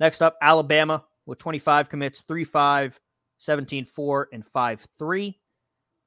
[0.00, 3.00] Next up, Alabama with 25 commits, three five,
[3.38, 5.40] 17 4, and five three.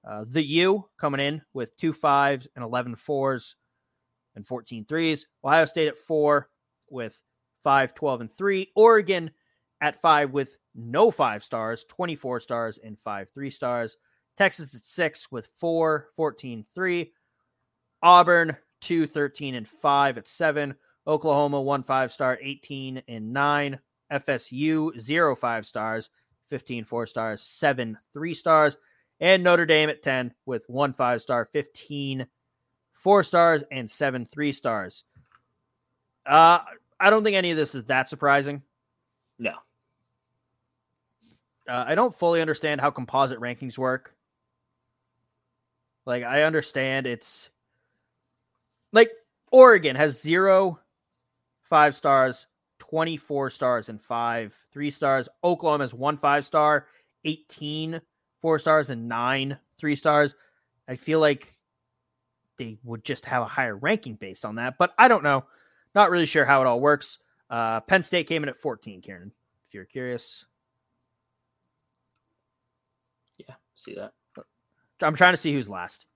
[0.07, 3.55] Uh, the U coming in with two fives and 11 fours
[4.35, 5.25] and 14 threes.
[5.43, 6.47] Ohio State at four
[6.91, 7.19] with
[7.63, 8.71] 5, 12, and 3.
[8.75, 9.31] Oregon
[9.81, 13.97] at 5 with no 5 stars, 24 stars, and 5 3 stars.
[14.39, 17.13] Texas at 6 with 4, 14, 3.
[18.01, 20.73] Auburn 2, 13, and 5 at 7.
[21.05, 23.79] Oklahoma 1 5 star, 18 and 9.
[24.11, 26.09] FSU zero five stars,
[26.49, 28.77] 15 4 stars, 7 3 stars.
[29.19, 32.25] And Notre Dame at 10 with 1 5 star, 15
[32.93, 35.03] 4 stars, and 7 3 stars.
[36.25, 36.59] Uh,
[36.99, 38.63] I don't think any of this is that surprising.
[39.37, 39.53] No.
[41.67, 44.15] Uh, I don't fully understand how composite rankings work.
[46.09, 47.51] Like, I understand it's
[48.91, 49.11] like
[49.51, 50.79] Oregon has zero
[51.61, 52.47] five stars,
[52.79, 55.29] 24 stars, and five three stars.
[55.43, 56.87] Oklahoma has one five star,
[57.25, 58.01] 18
[58.41, 60.33] four stars, and nine three stars.
[60.87, 61.53] I feel like
[62.57, 65.45] they would just have a higher ranking based on that, but I don't know.
[65.93, 67.19] Not really sure how it all works.
[67.51, 69.31] Uh, Penn State came in at 14, Kieran,
[69.67, 70.43] if you're curious.
[73.37, 73.53] Yeah.
[73.75, 74.13] See that?
[75.01, 76.07] I'm trying to see who's last.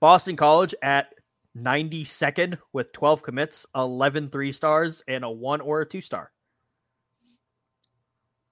[0.00, 1.14] Boston College at
[1.56, 6.32] 92nd with 12 commits, 11 three stars, and a one or a two star.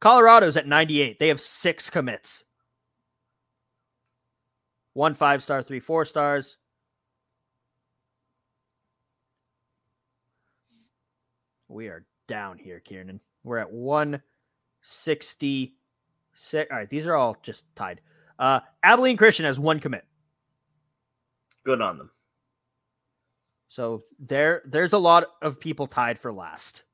[0.00, 1.18] Colorado's at 98.
[1.18, 2.44] They have six commits.
[4.94, 6.56] One five star, three four stars.
[11.68, 13.20] We are down here, Kieran.
[13.44, 13.72] We're at
[16.40, 16.70] 166.
[16.70, 18.00] All right, these are all just tied.
[18.38, 20.04] Uh, Abilene Christian has one commit.
[21.64, 22.10] Good on them.
[23.68, 26.84] So there there's a lot of people tied for last.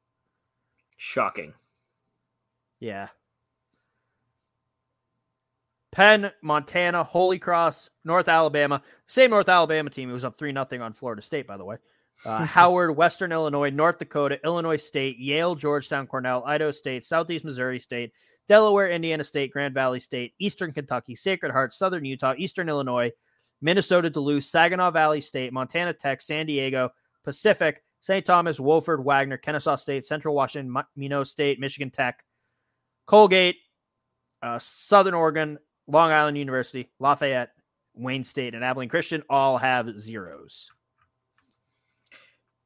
[0.96, 1.54] Shocking.
[2.80, 3.08] Yeah.
[5.92, 8.82] Penn, Montana, Holy Cross, North Alabama.
[9.06, 10.10] Same North Alabama team.
[10.10, 11.76] It was up 3 nothing on Florida State, by the way.
[12.26, 17.80] Uh, Howard, Western Illinois, North Dakota, Illinois State, Yale, Georgetown, Cornell, Idaho State, Southeast Missouri
[17.80, 18.12] State,
[18.48, 23.10] Delaware, Indiana State, Grand Valley State, Eastern Kentucky, Sacred Heart, Southern Utah, Eastern Illinois,
[23.60, 26.90] Minnesota, Duluth, Saginaw Valley State, Montana Tech, San Diego,
[27.24, 28.24] Pacific, St.
[28.24, 32.24] Thomas, Wofford, Wagner, Kennesaw State, Central Washington, Mi- Mino State, Michigan Tech,
[33.06, 33.56] Colgate,
[34.42, 37.50] uh, Southern Oregon, Long Island University, Lafayette,
[37.94, 40.70] Wayne State, and Abilene Christian all have zeros.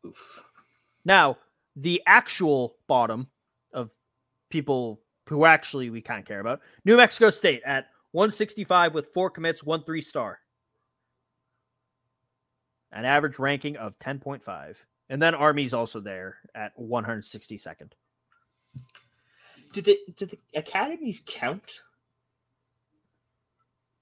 [0.05, 0.43] Oof.
[1.05, 1.39] Now,
[1.77, 3.29] the actual bottom
[3.73, 3.91] of
[4.51, 6.61] people who actually we kind of care about.
[6.85, 10.41] New Mexico State at 165 with four commits, one three star.
[12.91, 14.75] An average ranking of 10.5.
[15.09, 17.93] And then Army's also there at 162nd.
[19.73, 21.83] Did the did the academies count?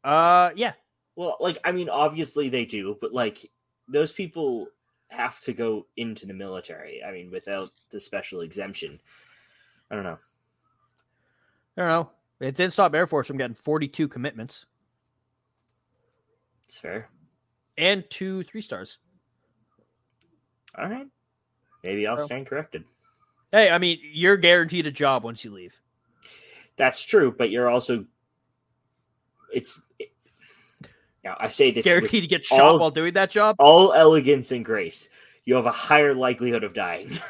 [0.02, 0.72] Uh yeah.
[1.14, 3.50] Well, like I mean, obviously they do, but like
[3.86, 4.68] those people
[5.08, 7.02] have to go into the military.
[7.04, 8.98] I mean, without the special exemption.
[9.90, 10.18] I don't know.
[11.78, 12.10] I don't know.
[12.40, 14.66] It didn't stop Air Force from getting 42 commitments
[16.64, 17.08] It's fair.
[17.76, 18.98] and two three stars.
[20.76, 21.06] All right.
[21.84, 22.84] Maybe I'll Well- stand corrected.
[23.52, 25.80] Hey, I mean, you're guaranteed a job once you leave.
[26.76, 28.04] That's true, but you're also
[29.52, 30.12] it's it,
[31.24, 33.56] now I say this Guaranteed to get shot all- while doing that job.
[33.58, 35.08] all elegance and grace.
[35.44, 37.10] You have a higher likelihood of dying.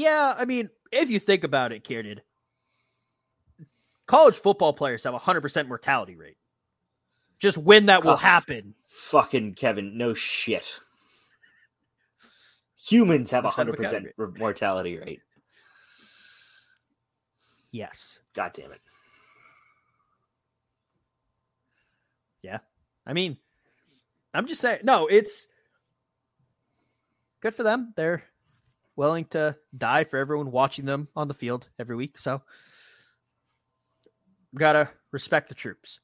[0.00, 2.22] Yeah, I mean, if you think about it, Kieran,
[4.06, 6.38] college football players have a 100% mortality rate.
[7.38, 8.74] Just when that will Oh, happen.
[8.86, 10.80] Fucking Kevin, no shit.
[12.88, 14.06] Humans have a 100% hundred percent
[14.38, 15.20] mortality rate.
[17.70, 18.20] Yes.
[18.32, 18.80] God damn it.
[22.40, 22.60] Yeah.
[23.06, 23.36] I mean,
[24.32, 25.46] I'm just saying, no, it's
[27.40, 27.92] good for them.
[27.96, 28.22] They're
[28.96, 32.18] willing to die for everyone watching them on the field every week.
[32.18, 32.42] So,
[34.54, 36.00] gotta respect the troops.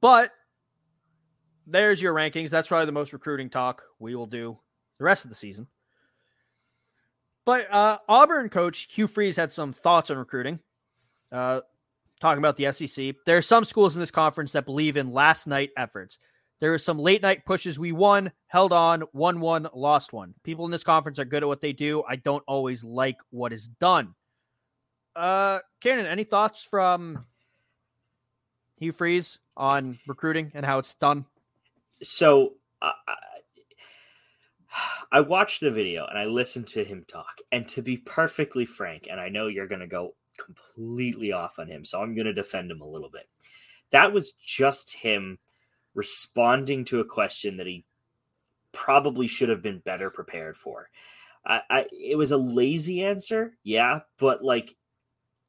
[0.00, 0.32] But
[1.66, 2.50] there's your rankings.
[2.50, 4.58] That's probably the most recruiting talk we will do
[4.98, 5.66] the rest of the season.
[7.44, 10.58] But uh, Auburn coach Hugh Freeze had some thoughts on recruiting.
[11.32, 11.60] Uh,
[12.20, 13.14] talking about the SEC.
[13.24, 16.18] There are some schools in this conference that believe in last night efforts.
[16.60, 17.78] There are some late night pushes.
[17.78, 20.34] We won, held on, won one, lost one.
[20.44, 22.02] People in this conference are good at what they do.
[22.08, 24.14] I don't always like what is done.
[25.16, 27.24] Uh, Kieran, any thoughts from
[28.78, 31.24] Hugh Freeze on recruiting and how it's done?
[32.02, 32.92] So I
[35.12, 37.38] I watched the video and I listened to him talk.
[37.52, 41.66] And to be perfectly frank, and I know you're going to go completely off on
[41.66, 43.28] him, so I'm going to defend him a little bit.
[43.90, 45.38] That was just him
[46.00, 47.84] responding to a question that he
[48.72, 50.88] probably should have been better prepared for.
[51.44, 54.76] I, I it was a lazy answer, yeah, but like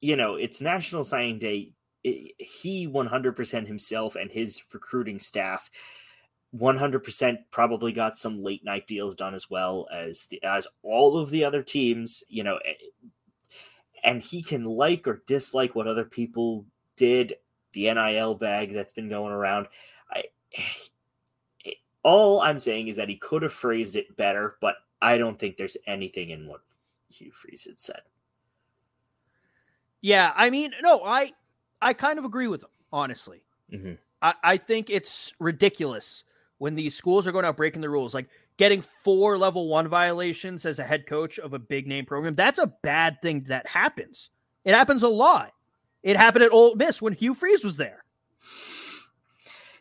[0.02, 1.74] you know, it's National Signing Day.
[2.04, 5.70] It, he 100% himself and his recruiting staff
[6.56, 11.30] 100% probably got some late night deals done as well as the as all of
[11.30, 12.60] the other teams, you know,
[14.04, 16.66] and he can like or dislike what other people
[16.98, 17.34] did,
[17.74, 19.68] the NIL bag that's been going around.
[20.58, 25.38] I all I'm saying is that he could have phrased it better, but I don't
[25.38, 26.62] think there's anything in what
[27.10, 28.02] Hugh Freeze had said.
[30.02, 31.32] Yeah, I mean, no, I
[31.82, 33.44] I kind of agree with him, honestly.
[33.72, 33.98] Mhm.
[34.22, 36.24] I, I think it's ridiculous
[36.58, 40.66] when these schools are going out breaking the rules, like getting four level one violations
[40.66, 42.36] as a head coach of a big name program.
[42.36, 44.30] That's a bad thing that happens.
[44.66, 45.54] It happens a lot.
[46.04, 48.01] It happened at Ole Miss when Hugh Freeze was there.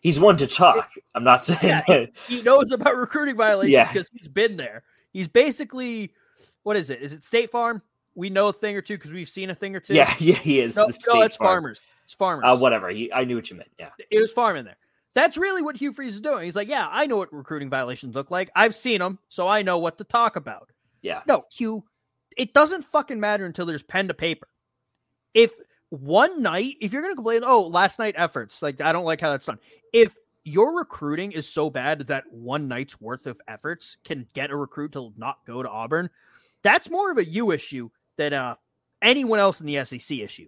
[0.00, 0.90] He's one to talk.
[1.14, 2.10] I'm not saying Yeah, that.
[2.26, 3.86] He knows about recruiting violations Yeah.
[3.92, 4.82] because he's been there.
[5.12, 6.14] He's basically,
[6.62, 7.02] what is it?
[7.02, 7.82] Is it State Farm?
[8.14, 9.94] We know a thing or two because we've seen a thing or two.
[9.94, 10.74] Yeah, yeah, he is.
[10.76, 11.48] no, the no, it's farm.
[11.48, 11.80] farmers.
[12.04, 12.44] It's farmers.
[12.46, 12.88] Uh, whatever.
[12.90, 13.70] He, I knew what you meant.
[13.78, 13.90] Yeah.
[14.10, 14.76] it was farming there.
[15.14, 16.44] That's really what Hugh Freeze is doing.
[16.44, 18.50] He's like, yeah, I know what recruiting violations look like.
[18.54, 20.70] I've seen them, so I know what to talk about.
[21.02, 21.22] Yeah.
[21.26, 21.84] No, Hugh,
[22.36, 24.48] it doesn't fucking matter until there's pen to paper.
[25.34, 25.52] If
[25.90, 29.20] one night, if you're going to complain, oh, last night efforts, like I don't like
[29.20, 29.58] how that's done.
[29.92, 34.56] If your recruiting is so bad that one night's worth of efforts can get a
[34.56, 36.08] recruit to not go to Auburn,
[36.62, 38.54] that's more of a you issue than uh,
[39.02, 40.46] anyone else in the SEC issue.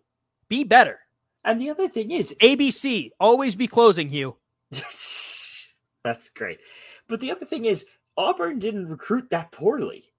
[0.48, 1.00] Be better.
[1.44, 4.36] And the other thing is, ABC, always be closing, Hugh.
[4.70, 6.60] That's great.
[7.08, 7.84] But the other thing is,
[8.16, 10.11] Auburn didn't recruit that poorly.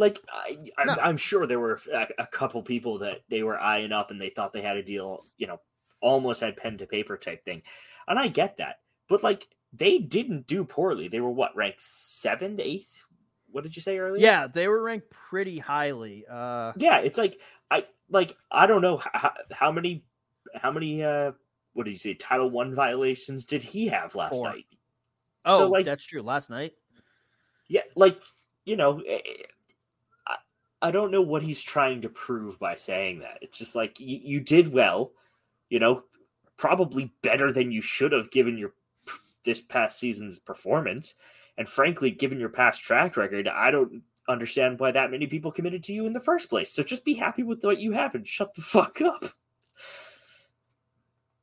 [0.00, 0.94] Like, I, I'm, No.
[0.94, 4.30] I'm sure there were a, a couple people that they were eyeing up and they
[4.30, 5.60] thought they had a deal, you know,
[6.00, 7.62] almost had pen to paper type thing.
[8.08, 8.80] And I get that.
[9.08, 11.08] But, like, they didn't do poorly.
[11.08, 13.04] They were what, ranked seventh, eighth?
[13.52, 14.22] What did you say earlier?
[14.22, 16.24] Yeah, they were ranked pretty highly.
[16.30, 17.40] Uh, yeah it's like
[17.70, 20.04] i like i don't know how, how many
[20.54, 21.32] how many uh
[21.72, 24.50] what did you say title one violations did he have last Four.
[24.50, 24.66] night
[25.44, 26.22] oh, like- that's true.
[26.22, 26.74] Last night,
[27.68, 28.18] yeah like
[28.64, 29.42] you know eh, eh,
[30.82, 34.20] I, don't know what he's trying to prove by saying that it's just like you,
[34.22, 35.12] you did well
[35.68, 36.04] you know
[36.56, 38.72] probably better than you should have given your
[39.44, 41.14] this past season's performance
[41.56, 45.82] And frankly, given your past track record, I don't understand why that many people committed
[45.84, 46.72] to you in the first place.
[46.72, 49.24] So just be happy with what you have and shut the fuck up.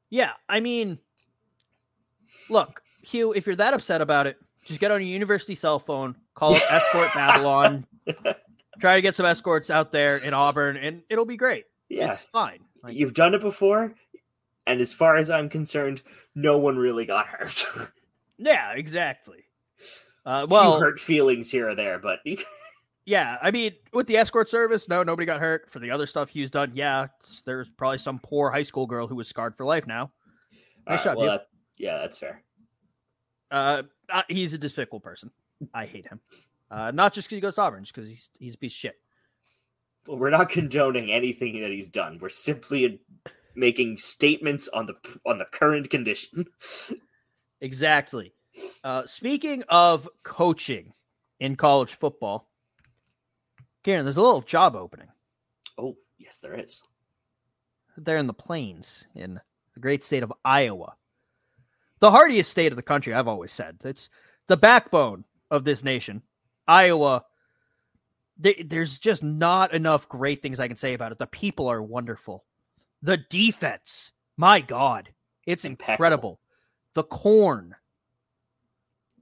[0.10, 1.00] Yeah, I mean,
[2.50, 6.16] look, Hugh, if you're that upset about it, just get on your university cell phone,
[6.34, 7.86] call up Escort Babylon,
[8.80, 11.66] try to get some escorts out there in Auburn, and it'll be great.
[11.90, 12.12] Yeah.
[12.12, 12.60] It's fine.
[12.84, 13.96] Like, You've done it before,
[14.66, 16.02] and as far as I'm concerned,
[16.36, 17.66] no one really got hurt.
[18.38, 19.46] yeah, exactly.
[20.26, 22.20] Uh, well, hurt feelings here or there, but
[23.06, 25.72] yeah, I mean, with the escort service, no, nobody got hurt.
[25.72, 27.08] For the other stuff Hugh's done, yeah,
[27.46, 30.12] there's probably some poor high school girl who was scarred for life now.
[30.88, 31.48] Nice Alright, job, well, that-
[31.78, 32.44] yeah, that's fair.
[33.50, 35.32] Uh, uh, he's a despicable person.
[35.74, 36.20] I hate him.
[36.70, 38.78] Uh, not just because he goes to Auburn, just because he's he's a piece of
[38.78, 38.96] shit.
[40.06, 42.18] Well, we're not condoning anything that he's done.
[42.22, 43.02] We're simply
[43.56, 44.96] making statements on the
[45.26, 46.46] on the current condition.
[47.60, 48.34] Exactly.
[48.84, 50.94] Uh, speaking of coaching
[51.40, 52.48] in college football,
[53.84, 55.08] Kieran, there's a little job opening
[55.76, 56.84] Oh, yes, there is.
[57.98, 59.40] there in the plains in
[59.74, 60.94] the great state of Iowa.
[62.00, 63.78] The hardiest state of the country, I've always said.
[63.84, 64.08] It's
[64.46, 66.22] the backbone of this nation.
[66.68, 67.24] Iowa,
[68.38, 71.18] they, there's just not enough great things I can say about it.
[71.20, 72.44] The people are wonderful.
[73.02, 75.10] The defense, my God,
[75.46, 76.40] it's incredible.
[76.94, 77.76] The corn,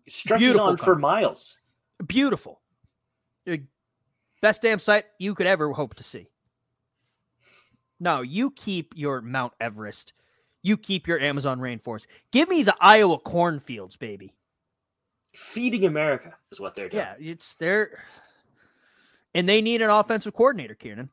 [0.07, 1.59] Stretches Beautiful on for miles.
[2.05, 2.61] beautiful.
[3.49, 3.57] Uh,
[4.41, 6.27] Best damn sight you could ever hope to see.
[7.99, 10.13] No, you keep your Mount Everest.
[10.61, 12.05] You keep your Amazon rainforest.
[12.31, 14.33] Give me the Iowa cornfields, baby.
[15.35, 17.03] Feeding America is what they're doing.
[17.03, 17.99] Yeah, it's there.
[19.33, 21.09] And they need an offensive coordinator, Kieran.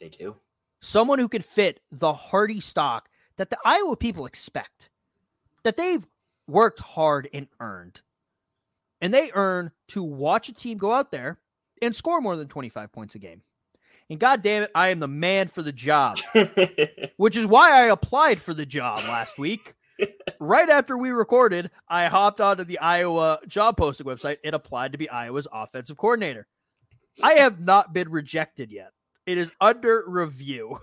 [0.00, 0.36] They do.
[0.80, 4.90] Someone who can fit the hardy stock that the Iowa people expect,
[5.62, 6.06] that they've
[6.46, 8.00] worked hard and earned.
[9.00, 11.38] And they earn to watch a team go out there
[11.80, 13.42] and score more than 25 points a game.
[14.10, 16.18] And god damn it, I am the man for the job,
[17.16, 19.74] which is why I applied for the job last week.
[20.40, 24.98] Right after we recorded, I hopped onto the Iowa job posting website and applied to
[24.98, 26.46] be Iowa's offensive coordinator.
[27.22, 28.92] I have not been rejected yet.
[29.26, 30.78] It is under review.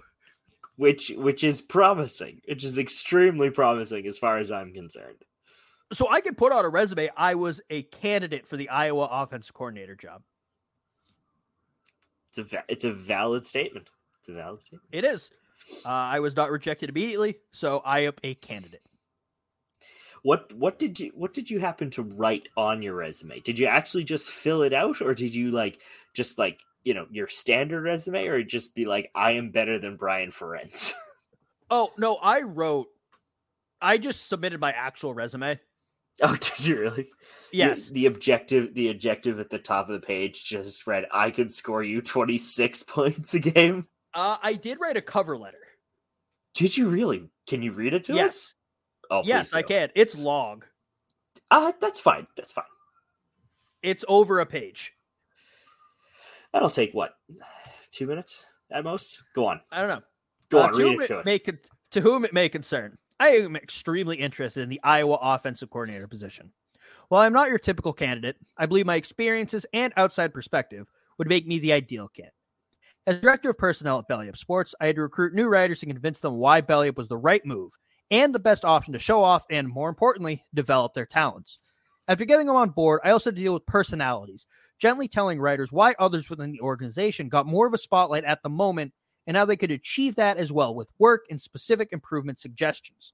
[0.76, 2.42] which which is promising.
[2.48, 5.24] Which is extremely promising as far as I'm concerned.
[5.92, 9.54] So I can put on a resume I was a candidate for the Iowa offensive
[9.54, 10.22] coordinator job.
[12.30, 13.90] It's a va- it's a valid statement.
[14.20, 14.84] It's a valid statement.
[14.92, 15.32] It is.
[15.84, 18.82] Uh, I was not rejected immediately, so I am a candidate.
[20.24, 23.40] What what did you what did you happen to write on your resume?
[23.40, 25.80] Did you actually just fill it out, or did you like
[26.14, 29.96] just like you know your standard resume, or just be like I am better than
[29.98, 30.94] Brian Ferentz?
[31.72, 32.88] Oh, no, I wrote,
[33.80, 35.60] I just submitted my actual resume.
[36.24, 37.08] oh, did you really?
[37.52, 37.90] Yes.
[37.90, 41.50] The, the objective the objective at the top of the page just read I can
[41.50, 43.88] score you twenty six points a game.
[44.14, 45.60] Uh, I did write a cover letter.
[46.56, 47.30] Did you really?
[47.48, 48.54] Can you read it to us?
[49.12, 49.18] Yes.
[49.20, 49.90] Oh, yes, I can.
[49.96, 50.64] It's long.
[51.52, 52.28] Uh, that's fine.
[52.38, 52.66] That's fine.
[53.82, 54.94] It's over a page.
[56.54, 57.14] That'll take what?
[57.92, 59.24] Two minutes at most?
[59.34, 59.62] Go on.
[59.72, 60.02] I don't know.
[60.50, 61.26] Go Uh, on, to, read whom it to us.
[61.26, 61.60] may con-
[61.92, 66.52] to whom it may concern, I am extremely interested in the Iowa offensive coordinator position.
[67.08, 70.88] While I'm not your typical candidate, I believe my experiences and outside perspective
[71.18, 72.34] would make me the ideal candidate.
[73.08, 75.92] As director of personnel at Belly Up Sports, I had to recruit new writers and
[75.92, 77.72] convince them why Belly Up was the right move
[78.12, 81.60] and the best option to show off and, more importantly, develop their talents.
[82.08, 84.48] After getting them on board, I also deal with personalities,
[84.80, 88.50] gently telling writers why others within the organization got more of a spotlight at the
[88.50, 88.94] moment
[89.28, 93.14] and how they could achieve that as well with work and specific improvement suggestions.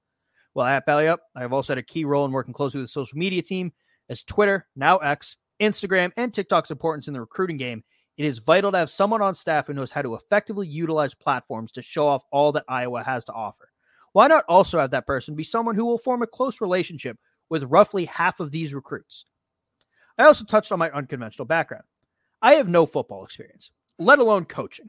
[0.54, 2.88] Well, at Belly Up, I have also had a key role in working closely with
[2.88, 3.72] the social media team
[4.08, 7.84] as Twitter, now X, Instagram, and TikTok's importance in the recruiting game.
[8.16, 11.72] It is vital to have someone on staff who knows how to effectively utilize platforms
[11.72, 13.68] to show off all that Iowa has to offer.
[14.16, 17.18] Why not also have that person be someone who will form a close relationship
[17.50, 19.26] with roughly half of these recruits?
[20.16, 21.84] I also touched on my unconventional background.
[22.40, 24.88] I have no football experience, let alone coaching.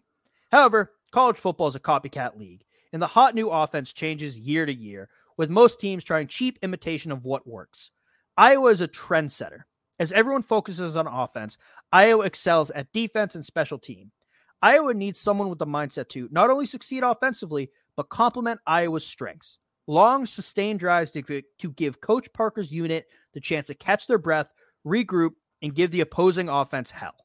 [0.49, 2.63] However, college football is a copycat league,
[2.93, 7.11] and the hot new offense changes year to year, with most teams trying cheap imitation
[7.11, 7.91] of what works.
[8.37, 9.63] Iowa is a trendsetter.
[9.99, 11.57] As everyone focuses on offense,
[11.91, 14.13] Iowa excels at defense and special team.
[14.61, 19.59] Iowa needs someone with the mindset to not only succeed offensively, but complement Iowa's strengths.
[19.87, 24.51] Long, sustained drives to, to give Coach Parker's unit the chance to catch their breath,
[24.85, 25.31] regroup,
[25.61, 27.15] and give the opposing offense hell.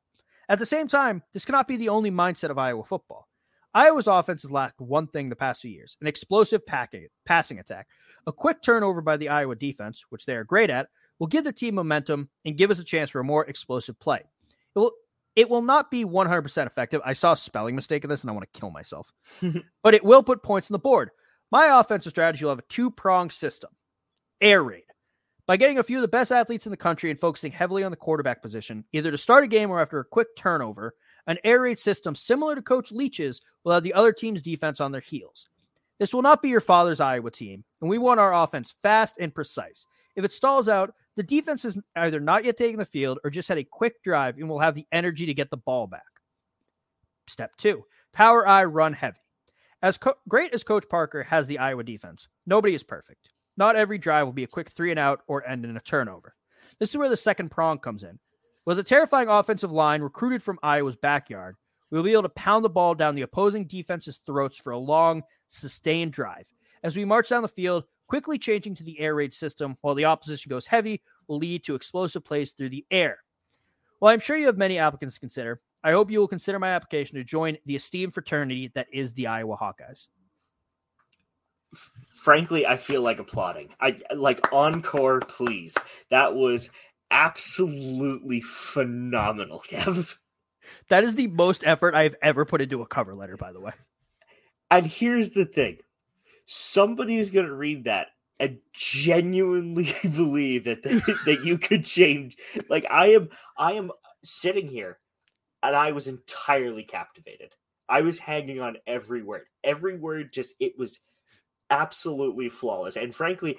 [0.48, 3.28] At the same time, this cannot be the only mindset of Iowa football.
[3.74, 7.88] Iowa's offense has lacked one thing the past few years an explosive packing, passing attack.
[8.26, 11.52] A quick turnover by the Iowa defense, which they are great at, will give the
[11.52, 14.20] team momentum and give us a chance for a more explosive play.
[14.20, 14.92] It will
[15.36, 17.00] it will not be 100% effective.
[17.04, 19.12] I saw a spelling mistake in this and I want to kill myself.
[19.82, 21.10] but it will put points on the board.
[21.50, 23.70] My offensive strategy will have a two-pronged system.
[24.40, 24.84] Air raid.
[25.46, 27.90] By getting a few of the best athletes in the country and focusing heavily on
[27.90, 30.94] the quarterback position, either to start a game or after a quick turnover,
[31.26, 34.92] an air raid system similar to Coach Leach's will have the other team's defense on
[34.92, 35.48] their heels.
[35.98, 39.34] This will not be your father's Iowa team, and we want our offense fast and
[39.34, 39.86] precise.
[40.16, 43.48] If it stalls out, the defense is either not yet taking the field or just
[43.48, 46.02] had a quick drive and will have the energy to get the ball back.
[47.28, 49.18] Step two power I run heavy.
[49.82, 53.30] As co- great as Coach Parker has the Iowa defense, nobody is perfect.
[53.56, 56.34] Not every drive will be a quick three and out or end in a turnover.
[56.78, 58.18] This is where the second prong comes in.
[58.64, 61.56] With a terrifying offensive line recruited from Iowa's backyard,
[61.90, 64.78] we will be able to pound the ball down the opposing defense's throats for a
[64.78, 66.46] long, sustained drive.
[66.82, 70.04] As we march down the field, quickly changing to the air raid system while the
[70.04, 73.16] opposition goes heavy will lead to explosive plays through the air.
[74.00, 76.74] While I'm sure you have many applicants to consider, I hope you will consider my
[76.74, 80.08] application to join the esteemed fraternity that is the Iowa Hawkeyes.
[82.12, 83.70] Frankly, I feel like applauding.
[83.80, 85.74] I like encore, please.
[86.10, 86.68] That was
[87.10, 90.18] absolutely phenomenal, Kev.
[90.90, 93.72] That is the most effort I've ever put into a cover letter, by the way.
[94.70, 95.78] And here's the thing
[96.47, 102.36] somebody is going to read that and genuinely believe that that you could change
[102.68, 103.90] like i am i am
[104.24, 104.99] sitting here
[105.62, 107.55] and i was entirely captivated.
[107.88, 109.43] I was hanging on every word.
[109.62, 111.01] Every word just it was
[111.70, 112.97] absolutely flawless.
[112.97, 113.59] And frankly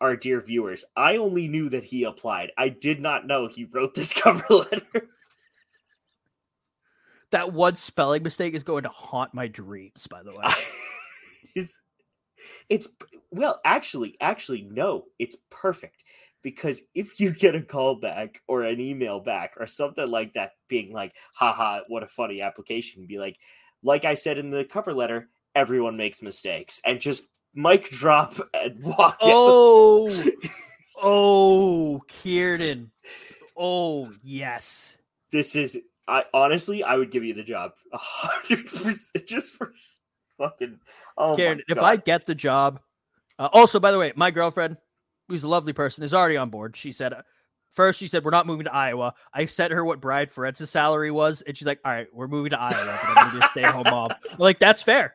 [0.00, 2.52] our dear viewers i only knew that he applied.
[2.56, 5.08] I did not know he wrote this cover letter.
[7.32, 10.44] That one spelling mistake is going to haunt my dreams by the way
[12.70, 12.88] it's
[13.30, 16.04] well actually actually no it's perfect
[16.42, 20.52] because if you get a call back or an email back or something like that
[20.68, 23.36] being like haha what a funny application be like
[23.82, 28.82] like i said in the cover letter everyone makes mistakes and just mic drop and
[28.82, 30.10] walk oh
[31.02, 32.90] oh kieran
[33.56, 34.96] oh yes.
[35.32, 39.72] This is i honestly i would give you the job 100% just for
[40.40, 40.78] fucking
[41.18, 42.80] oh Kieran, if I get the job,
[43.38, 44.76] uh, also by the way, my girlfriend,
[45.28, 46.76] who's a lovely person, is already on board.
[46.76, 47.22] She said, uh,
[47.72, 49.14] first she said we're not moving to Iowa.
[49.32, 52.50] I sent her what Brian Ferentz's salary was, and she's like, "All right, we're moving
[52.50, 52.98] to Iowa.
[53.14, 55.14] But I'm gonna stay home mom." I'm like that's fair.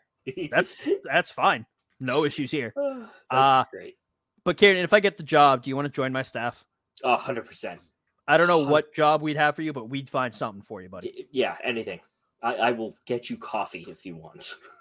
[0.52, 1.66] That's that's fine.
[2.00, 2.74] No issues here.
[2.78, 3.96] that's Uh, great.
[4.44, 6.64] But Kieran, if I get the job, do you want to join my staff?
[7.04, 7.80] Oh, 100%.
[8.28, 10.90] I don't know what job we'd have for you, but we'd find something for you,
[10.90, 11.28] buddy.
[11.32, 12.00] Yeah, anything.
[12.44, 14.54] I, I will get you coffee if you want.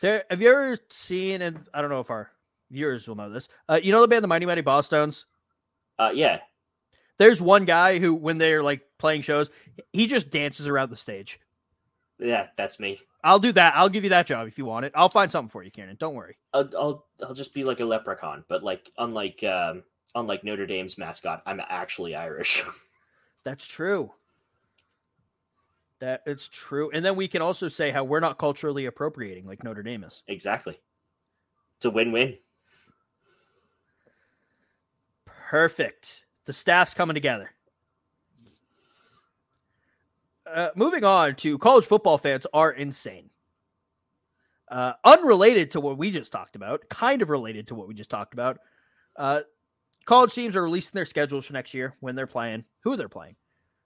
[0.00, 1.42] There, have you ever seen?
[1.42, 2.30] And I don't know if our
[2.70, 3.48] viewers will know this.
[3.68, 5.24] Uh, you know the band, the Mighty Mighty Bosstones.
[5.98, 6.40] Uh, yeah.
[7.18, 9.50] There's one guy who, when they're like playing shows,
[9.92, 11.40] he just dances around the stage.
[12.20, 13.00] Yeah, that's me.
[13.24, 13.74] I'll do that.
[13.76, 14.92] I'll give you that job if you want it.
[14.94, 15.96] I'll find something for you, Kieran.
[15.98, 16.36] Don't worry.
[16.52, 19.82] I'll, I'll I'll just be like a leprechaun, but like unlike um
[20.14, 22.62] unlike Notre Dame's mascot, I'm actually Irish.
[23.44, 24.12] That's true.
[26.00, 26.90] That it's true.
[26.92, 30.22] And then we can also say how we're not culturally appropriating like Notre Dame is.
[30.28, 30.78] exactly.
[31.76, 32.36] It's a win-win.
[35.26, 36.24] Perfect.
[36.44, 37.50] The staff's coming together.
[40.52, 43.30] Uh, moving on to college football fans are insane.
[44.70, 48.10] Uh, unrelated to what we just talked about, kind of related to what we just
[48.10, 48.58] talked about.
[49.16, 49.40] Uh,
[50.04, 53.36] college teams are releasing their schedules for next year when they're playing, who they're playing.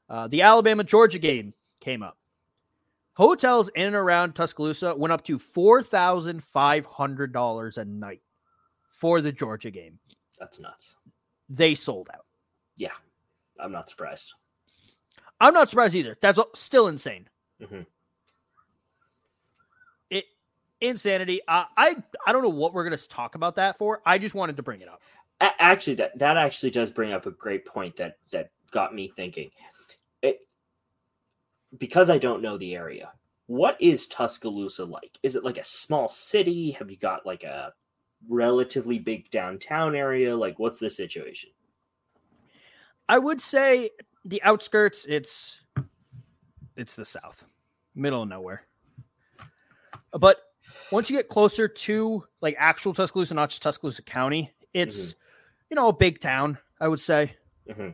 [0.08, 2.16] Uh, the Alabama Georgia game came up.
[3.14, 8.22] Hotels in and around Tuscaloosa went up to four thousand five hundred dollars a night
[8.98, 9.98] for the Georgia game.
[10.38, 10.96] That's nuts.
[11.50, 12.24] They sold out.
[12.76, 12.92] Yeah,
[13.60, 14.32] I'm not surprised.
[15.40, 16.16] I'm not surprised either.
[16.22, 17.28] That's still insane.
[17.60, 17.84] Mhm.
[20.08, 20.24] It
[20.80, 21.40] insanity.
[21.46, 24.00] I, I I don't know what we're gonna talk about that for.
[24.06, 25.02] I just wanted to bring it up.
[25.40, 29.50] Actually, that that actually does bring up a great point that that got me thinking.
[31.78, 33.12] Because I don't know the area.
[33.46, 35.18] What is Tuscaloosa like?
[35.22, 36.72] Is it like a small city?
[36.72, 37.72] Have you got like a
[38.28, 40.36] relatively big downtown area?
[40.36, 41.50] Like, what's the situation?
[43.08, 43.90] I would say
[44.24, 45.04] the outskirts.
[45.08, 45.60] It's
[46.76, 47.44] it's the south,
[47.94, 48.66] middle of nowhere.
[50.12, 50.38] But
[50.90, 55.14] once you get closer to like actual Tuscaloosa, not just Tuscaloosa County, it's
[55.70, 56.58] you know a big town.
[56.80, 57.36] I would say.
[57.70, 57.90] hmm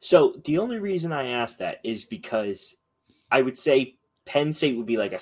[0.00, 2.76] So the only reason I ask that is because
[3.30, 5.20] I would say Penn State would be like a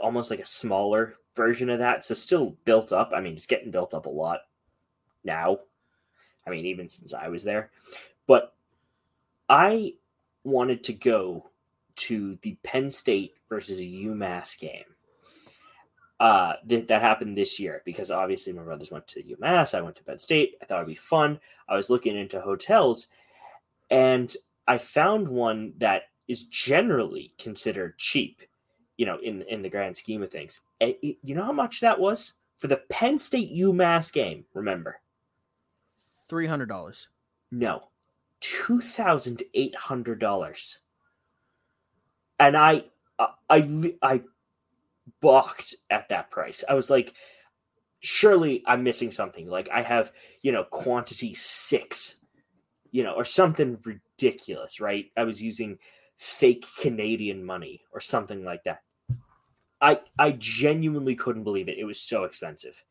[0.00, 2.04] almost like a smaller version of that.
[2.04, 3.12] So still built up.
[3.14, 4.40] I mean, it's getting built up a lot
[5.24, 5.58] now.
[6.46, 7.70] I mean, even since I was there.
[8.26, 8.54] But
[9.48, 9.94] I
[10.44, 11.50] wanted to go
[11.96, 14.84] to the Penn State versus UMass game.
[16.18, 19.76] Uh, th- that happened this year because obviously my brothers went to UMass.
[19.76, 20.54] I went to Penn State.
[20.62, 21.40] I thought it'd be fun.
[21.68, 23.08] I was looking into hotels,
[23.90, 24.34] and
[24.66, 28.42] I found one that is generally considered cheap.
[28.96, 31.52] You know, in in the grand scheme of things, eh, it, it, you know how
[31.52, 34.46] much that was for the Penn State UMass game.
[34.54, 35.00] Remember,
[36.28, 37.08] Three hundred dollars.
[37.50, 37.88] no,
[38.40, 40.78] two thousand eight hundred dollars.
[42.38, 42.84] And I,
[43.18, 44.22] I, I, I
[45.20, 46.64] balked at that price.
[46.68, 47.14] I was like,
[48.00, 49.48] surely I'm missing something.
[49.48, 50.12] Like I have,
[50.42, 52.18] you know, quantity six,
[52.90, 55.10] you know, or something ridiculous, right?
[55.16, 55.78] I was using
[56.16, 58.82] fake Canadian money or something like that.
[59.80, 61.78] I, I genuinely couldn't believe it.
[61.78, 62.82] It was so expensive.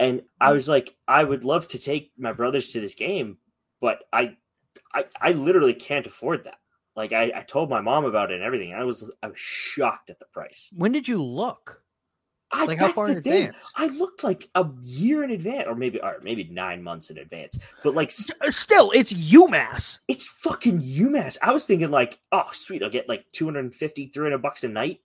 [0.00, 3.38] And I was like, I would love to take my brothers to this game,
[3.80, 4.36] but I,
[4.92, 6.56] I, I literally can't afford that.
[6.96, 8.74] Like I, I told my mom about it and everything.
[8.74, 10.70] I was, I was shocked at the price.
[10.76, 11.81] When did you look?
[12.54, 13.46] I, Like, how far in thing.
[13.48, 13.56] advance?
[13.76, 17.58] I looked like a year in advance, or maybe, or maybe nine months in advance.
[17.82, 20.00] But like, S- uh, Still, it's UMass.
[20.06, 21.38] it's fucking UMass.
[21.40, 25.00] I was thinking like, oh, sweet, I'll get like 250, 300 bucks a night,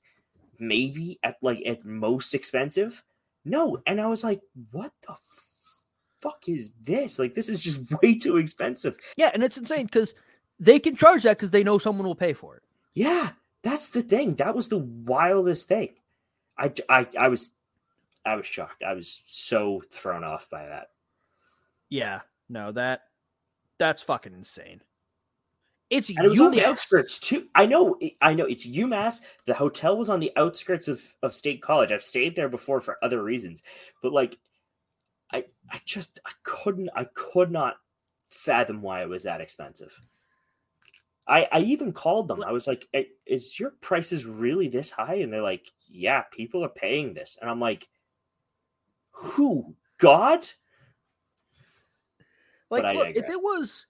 [0.59, 3.03] maybe at like at most expensive.
[3.45, 4.41] No, and I was like,
[4.71, 5.15] what the
[6.19, 7.17] fuck is this?
[7.19, 8.97] Like, this is just way too expensive.
[9.15, 10.15] Yeah, and it's insane because
[10.59, 12.63] they can charge that because they know someone will pay for it.
[12.93, 13.29] Yeah,
[13.61, 14.35] that's the thing.
[14.35, 15.89] That was the wildest thing.
[16.57, 17.51] I, I, I was,
[18.25, 18.83] I was shocked.
[18.83, 20.89] I was so thrown off by that.
[21.89, 23.01] Yeah, no, that
[23.77, 24.81] that's fucking insane.
[25.89, 27.47] It's And it was on the outskirts too.
[27.55, 28.45] I know, I know.
[28.45, 29.21] It's UMass.
[29.45, 31.91] The hotel was on the outskirts of of State College.
[31.91, 33.63] I've stayed there before for other reasons,
[34.01, 34.37] but like,
[35.31, 37.77] I I just I couldn't I could not
[38.29, 39.97] fathom why it was that expensive.
[41.27, 42.43] I I even called them.
[42.43, 46.63] I was like, "Eh, "Is your prices really this high?" And they're like, "Yeah, people
[46.63, 47.87] are paying this." And I'm like,
[49.11, 49.75] "Who?
[49.97, 50.47] God?"
[52.69, 53.85] Like, But I look, if it was,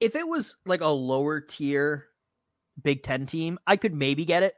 [0.00, 2.06] if it was like a lower tier
[2.82, 4.54] Big Ten team, I could maybe get it.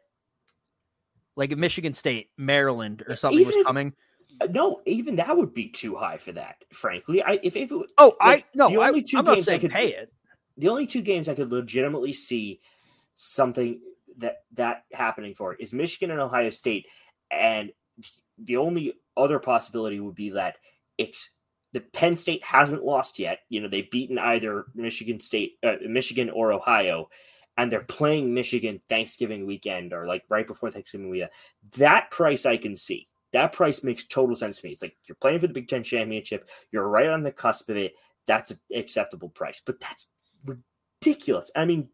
[1.35, 3.93] Like if Michigan State, Maryland, or something was Even if- coming.
[4.41, 6.57] Uh, No, even that would be too high for that.
[6.73, 9.49] Frankly, I if, if it, Oh, like, I no, the I, only two I'm games
[9.49, 10.13] I could- pay it.
[10.57, 12.61] The only two games I could legitimately see
[13.15, 13.81] something
[14.19, 16.87] that that happening for is Michigan and Ohio State,
[17.31, 17.73] and
[18.39, 20.57] the only other possibility would be that
[20.99, 21.31] it's
[21.73, 23.41] the Penn State hasn't lost yet.
[23.49, 27.09] You know, they've beaten either Michigan State, uh, Michigan or Ohio,
[27.59, 31.31] and they're playing Michigan Thanksgiving weekend or like right before Thanksgiving weekend.
[31.77, 33.09] That price I can see.
[33.33, 34.73] That price makes total sense to me.
[34.73, 36.49] It's like you're playing for the Big Ten championship.
[36.71, 37.95] You're right on the cusp of it.
[38.27, 39.61] That's an acceptable price.
[39.65, 40.07] But that's
[41.01, 41.51] ridiculous.
[41.55, 41.89] I mean,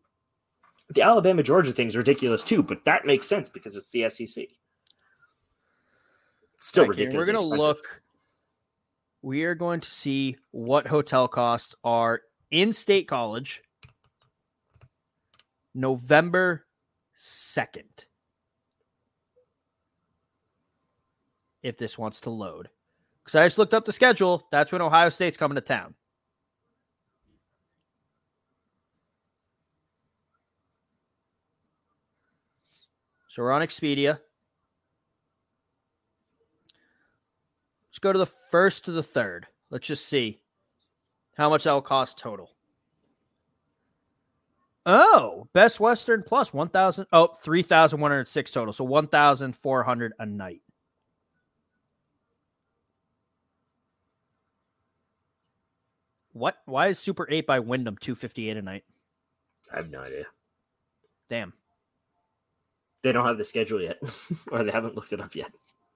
[0.91, 4.47] the Alabama Georgia thing is ridiculous too, but that makes sense because it's the SEC.
[6.61, 7.27] Still Right, ridiculous.
[7.27, 8.03] We're gonna look.
[9.23, 13.63] We are going to see what hotel costs are in State College.
[15.75, 16.67] November
[17.15, 18.07] second.
[21.63, 22.69] If this wants to load,
[23.23, 24.49] because I just looked up the schedule.
[24.51, 25.95] That's when Ohio State's coming to town.
[33.33, 34.19] So we're on Expedia.
[37.89, 39.47] Let's go to the first to the third.
[39.71, 40.43] Let's just see
[41.39, 42.51] how much that will cost total.
[44.85, 47.07] Oh, Best Western plus 1,000.
[47.11, 48.75] Oh, 3,106 total.
[48.75, 50.61] So 1,400 a night.
[56.35, 56.59] What?
[56.67, 58.85] Why is Super 8 by Wyndham 258 a night?
[59.73, 60.27] I have no idea.
[61.31, 61.55] Damn.
[63.03, 64.01] They don't have the schedule yet,
[64.51, 65.51] or they haven't looked it up yet.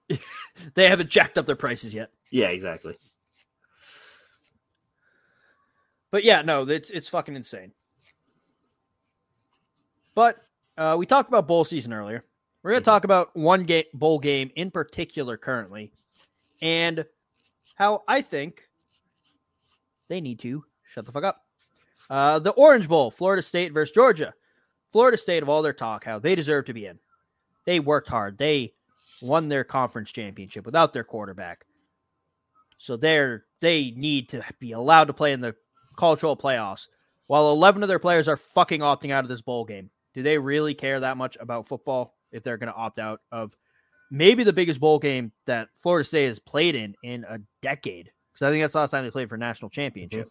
[0.73, 2.09] They haven't jacked up their prices yet.
[2.31, 2.97] Yeah, exactly.
[6.11, 7.71] But yeah, no, it's it's fucking insane.
[10.15, 10.37] But
[10.77, 12.23] uh, we talked about bowl season earlier.
[12.63, 12.93] We're going to Mhm.
[12.93, 15.91] talk about one game bowl game in particular currently,
[16.61, 17.05] and
[17.75, 18.67] how I think
[20.07, 21.45] they need to shut the fuck up.
[22.09, 24.33] Uh, the Orange Bowl, Florida State versus Georgia.
[24.91, 26.99] Florida State, of all their talk, how they deserve to be in.
[27.65, 28.37] They worked hard.
[28.37, 28.73] They
[29.21, 31.65] won their conference championship without their quarterback.
[32.77, 35.55] So they're they need to be allowed to play in the
[35.97, 36.87] cultural playoffs.
[37.25, 39.89] While 11 of their players are fucking opting out of this bowl game.
[40.13, 43.55] Do they really care that much about football if they're going to opt out of
[44.09, 48.11] maybe the biggest bowl game that Florida State has played in in a decade?
[48.37, 49.81] because I think that's the last time they played for national mm-hmm.
[49.81, 50.29] championship.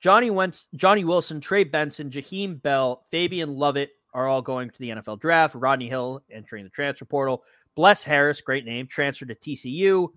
[0.00, 4.90] Johnny Wentz, Johnny Wilson, Trey Benson, Jaheim Bell, Fabien Lovett are all going to the
[4.90, 5.54] NFL draft.
[5.54, 7.44] Rodney Hill entering the transfer portal.
[7.74, 10.08] Bless Harris, great name, transferred to TCU.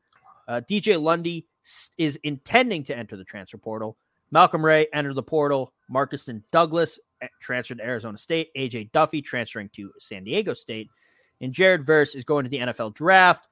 [0.47, 1.47] Uh, DJ Lundy
[1.97, 3.97] is intending to enter the transfer portal.
[4.31, 5.73] Malcolm Ray entered the portal.
[5.91, 8.49] Markeston Douglas eh, transferred to Arizona State.
[8.57, 10.89] AJ Duffy transferring to San Diego State.
[11.41, 13.47] And Jared Verse is going to the NFL draft,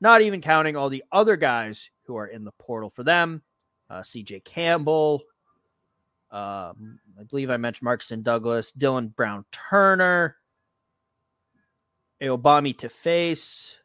[0.00, 3.42] not even counting all the other guys who are in the portal for them.
[3.88, 5.22] Uh, CJ Campbell,
[6.30, 10.36] um, I believe I mentioned Marcus Douglas, Dylan Brown Turner,
[12.22, 13.76] Obami to face,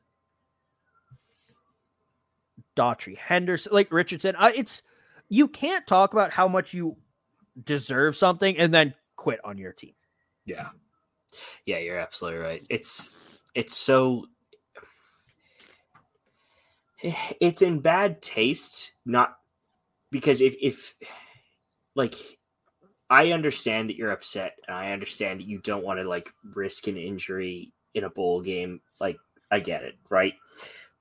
[2.75, 4.35] Daughtry Henderson, like Richardson.
[4.37, 4.83] Uh, it's
[5.29, 6.97] you can't talk about how much you
[7.63, 9.93] deserve something and then quit on your team.
[10.45, 10.69] Yeah.
[11.65, 12.65] Yeah, you're absolutely right.
[12.69, 13.15] It's
[13.53, 14.25] it's so
[17.01, 19.37] it's in bad taste not
[20.11, 20.95] because if if
[21.95, 22.15] like
[23.09, 26.87] I understand that you're upset and I understand that you don't want to like risk
[26.87, 28.81] an injury in a bowl game.
[28.99, 29.17] Like
[29.51, 30.33] I get it, right?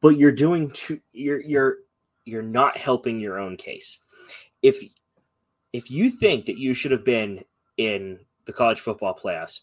[0.00, 1.76] But you're doing too you're you're
[2.24, 4.00] you're not helping your own case.
[4.62, 4.82] If
[5.72, 7.44] if you think that you should have been
[7.76, 9.60] in the college football playoffs,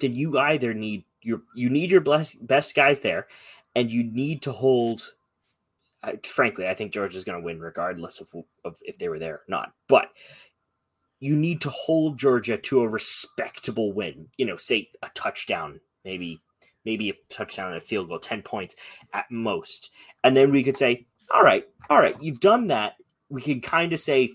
[0.00, 3.26] then you either need your you need your best best guys there,
[3.74, 5.14] and you need to hold.
[6.02, 8.28] Uh, frankly, I think Georgia is going to win regardless of,
[8.64, 9.72] of if they were there or not.
[9.88, 10.08] But
[11.20, 14.28] you need to hold Georgia to a respectable win.
[14.36, 16.40] You know, say a touchdown, maybe
[16.84, 18.76] maybe a touchdown and a field goal, 10 points
[19.12, 19.90] at most.
[20.24, 22.94] And then we could say, all right, all right, you've done that.
[23.28, 24.30] We can kind of say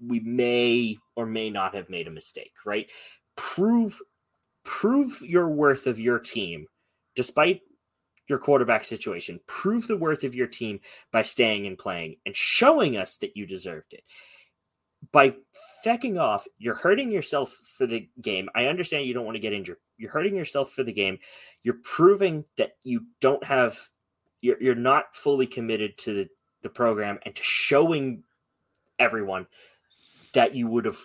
[0.00, 2.86] we may or may not have made a mistake, right?
[3.36, 4.00] Prove
[4.64, 6.66] prove your worth of your team
[7.14, 7.60] despite
[8.28, 9.40] your quarterback situation.
[9.46, 10.80] Prove the worth of your team
[11.12, 14.04] by staying and playing and showing us that you deserved it
[15.12, 15.34] by
[15.84, 18.48] fecking off, you're hurting yourself for the game.
[18.54, 19.78] I understand you don't want to get injured.
[19.96, 21.18] You're hurting yourself for the game.
[21.62, 23.78] You're proving that you don't have,
[24.40, 26.28] you're, you're not fully committed to the,
[26.62, 28.24] the program and to showing
[28.98, 29.46] everyone
[30.34, 30.98] that you would have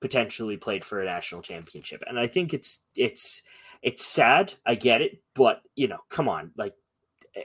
[0.00, 2.02] potentially played for a national championship.
[2.06, 3.42] And I think it's, it's,
[3.82, 4.54] it's sad.
[4.66, 5.22] I get it.
[5.34, 6.52] But, you know, come on.
[6.56, 6.74] Like,
[7.34, 7.42] eh,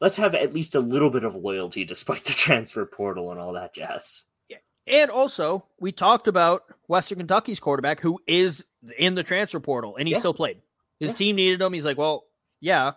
[0.00, 3.54] let's have at least a little bit of loyalty despite the transfer portal and all
[3.54, 4.24] that jazz.
[4.90, 8.64] And also, we talked about Western Kentucky's quarterback who is
[8.98, 10.18] in the transfer portal and he yeah.
[10.18, 10.58] still played.
[10.98, 11.14] His yeah.
[11.14, 11.72] team needed him.
[11.72, 12.24] He's like, well,
[12.60, 12.92] yeah,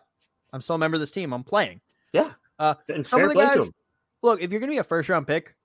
[0.51, 1.33] I'm still a member of this team.
[1.33, 1.81] I'm playing.
[2.11, 2.31] Yeah.
[2.57, 3.69] Uh, and some of the guys,
[4.23, 5.55] look, if you're going to be a first round pick,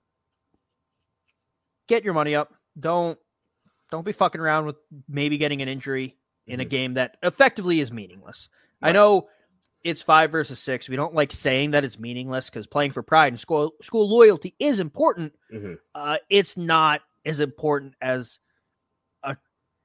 [1.87, 2.53] get your money up.
[2.79, 3.17] Don't
[3.89, 4.75] don't be fucking around with
[5.07, 6.15] maybe getting an injury
[6.49, 6.61] in mm-hmm.
[6.61, 8.49] a game that effectively is meaningless.
[8.81, 8.89] Right.
[8.89, 9.27] I know
[9.83, 10.89] it's five versus six.
[10.89, 14.55] We don't like saying that it's meaningless because playing for pride and school school loyalty
[14.59, 15.33] is important.
[15.53, 15.73] Mm-hmm.
[15.95, 18.39] Uh, it's not as important as
[19.23, 19.37] a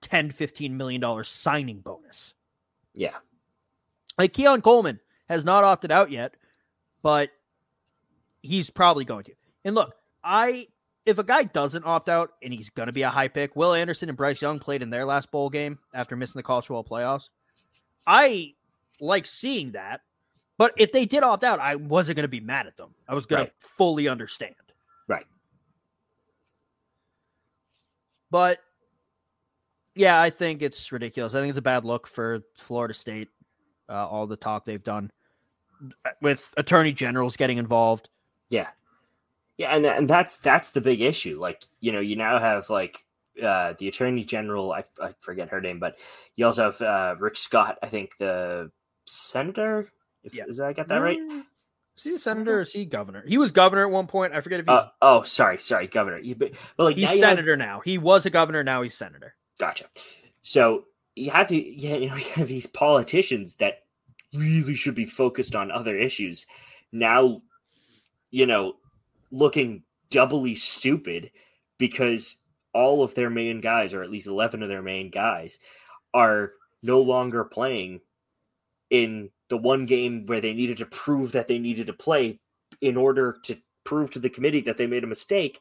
[0.02, 2.34] 10 15 million dollar signing bonus.
[2.94, 3.14] Yeah.
[4.18, 6.34] Like Keon Coleman has not opted out yet,
[7.02, 7.30] but
[8.42, 9.32] he's probably going to.
[9.64, 10.68] And look, I
[11.07, 13.74] if a guy doesn't opt out and he's going to be a high pick, Will
[13.74, 16.84] Anderson and Bryce Young played in their last bowl game after missing the college football
[16.84, 17.28] playoffs.
[18.07, 18.55] I
[19.00, 20.00] like seeing that.
[20.57, 22.94] But if they did opt out, I wasn't going to be mad at them.
[23.09, 23.61] I was going right.
[23.61, 24.55] to fully understand.
[25.09, 25.26] Right.
[28.30, 28.61] But
[29.96, 31.34] yeah, I think it's ridiculous.
[31.34, 33.28] I think it's a bad look for Florida State.
[33.88, 35.11] Uh, all the talk they've done
[36.22, 38.09] with attorney generals getting involved.
[38.48, 38.68] Yeah,
[39.57, 41.38] yeah, and and that's that's the big issue.
[41.38, 43.05] Like you know, you now have like
[43.42, 44.72] uh, the attorney general.
[44.72, 45.98] I, I forget her name, but
[46.36, 47.78] you also have uh, Rick Scott.
[47.82, 48.70] I think the
[49.05, 49.86] senator.
[50.22, 50.44] If, yeah.
[50.48, 51.18] Is that I got that right?
[51.96, 53.24] Is he a senator or is he governor?
[53.26, 54.32] He was governor at one point.
[54.32, 54.76] I forget if he's.
[54.76, 56.20] Uh, oh, sorry, sorry, governor.
[56.36, 57.59] but, but like he's senator have...
[57.59, 57.80] now.
[57.80, 58.64] He was a governor.
[58.64, 59.34] Now he's senator.
[59.59, 59.84] Gotcha.
[60.42, 60.84] So
[61.14, 63.84] you have to, yeah, you know, you have these politicians that
[64.32, 66.46] really should be focused on other issues.
[66.90, 67.42] Now,
[68.30, 68.74] you know,
[69.31, 71.31] looking doubly stupid
[71.79, 72.37] because
[72.72, 75.59] all of their main guys, or at least eleven of their main guys,
[76.12, 76.53] are
[76.83, 78.01] no longer playing
[78.91, 82.39] in the one game where they needed to prove that they needed to play
[82.81, 85.61] in order to prove to the committee that they made a mistake.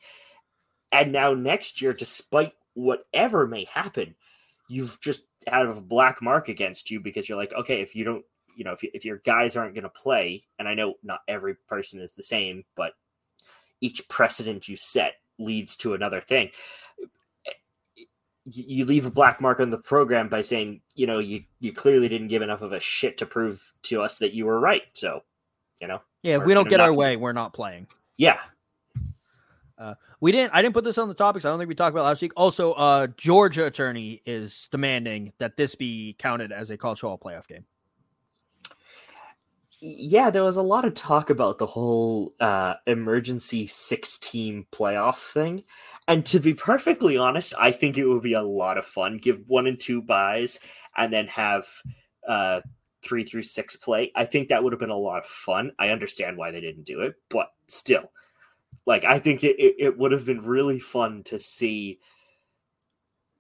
[0.92, 4.16] And now next year, despite whatever may happen,
[4.70, 8.24] you've just had a black mark against you because you're like, okay, if you don't,
[8.56, 11.20] you know, if, you, if your guys aren't going to play, and I know not
[11.28, 12.94] every person is the same, but
[13.84, 16.50] each precedent you set leads to another thing
[18.46, 22.10] you leave a black mark on the program by saying, you know, you you clearly
[22.10, 24.84] didn't give enough of a shit to prove to us that you were right.
[24.94, 25.24] So
[25.80, 26.02] You know?
[26.24, 27.88] Yeah, if we don't get our way, we're not playing.
[28.18, 28.40] Yeah.
[30.24, 30.54] We didn't.
[30.54, 31.44] I didn't put this on the topics.
[31.44, 32.32] I don't think we talked about last week.
[32.38, 37.46] Also, uh, Georgia attorney is demanding that this be counted as a college football playoff
[37.46, 37.66] game.
[39.86, 45.18] Yeah, there was a lot of talk about the whole uh, emergency six team playoff
[45.18, 45.66] thing.
[46.08, 49.18] And to be perfectly honest, I think it would be a lot of fun.
[49.18, 50.62] Give one and two buys
[50.96, 51.68] and then have
[52.26, 52.62] uh,
[53.02, 54.10] three through six play.
[54.16, 55.74] I think that would have been a lot of fun.
[55.78, 58.10] I understand why they didn't do it, but still,
[58.86, 62.00] like, I think it, it, it would have been really fun to see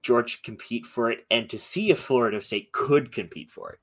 [0.01, 3.79] Georgia compete for it and to see if Florida State could compete for it.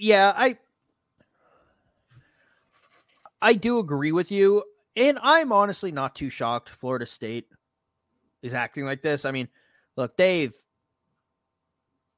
[0.00, 0.56] Yeah, I
[3.42, 4.64] I do agree with you,
[4.96, 6.70] and I'm honestly not too shocked.
[6.70, 7.48] Florida State
[8.42, 9.26] is acting like this.
[9.26, 9.48] I mean,
[9.96, 10.54] look, they've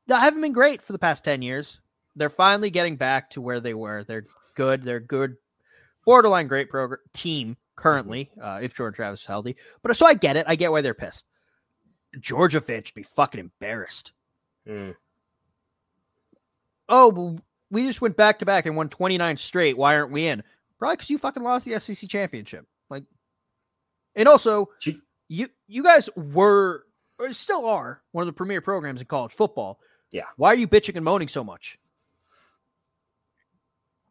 [0.07, 1.81] they haven't been great for the past ten years.
[2.15, 4.05] They're finally getting back to where they were.
[4.05, 4.85] They're good.
[4.85, 5.35] They're good,
[6.05, 8.31] borderline great program team currently.
[8.41, 10.47] Uh, if Jordan Travis is healthy, but so I get it.
[10.49, 11.27] I get why they're pissed.
[12.21, 14.13] Georgia fans should be fucking embarrassed.
[14.69, 14.95] Mm.
[16.89, 17.41] oh,
[17.73, 19.77] we just went back to back and won 29 straight.
[19.77, 20.43] Why aren't we in?
[20.79, 22.67] Probably because you fucking lost the SEC championship.
[22.91, 23.05] Like,
[24.15, 25.01] and also, Gee.
[25.29, 26.85] you you guys were
[27.19, 29.81] or still are one of the premier programs in college football.
[30.11, 30.25] Yeah.
[30.37, 31.79] Why are you bitching and moaning so much?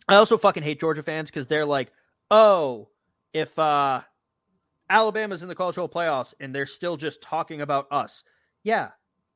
[0.08, 1.92] I also fucking hate Georgia fans because they're like,
[2.32, 2.90] oh,
[3.32, 4.02] if uh
[4.90, 8.24] Alabama's in the college football playoffs and they're still just talking about us.
[8.64, 8.90] Yeah,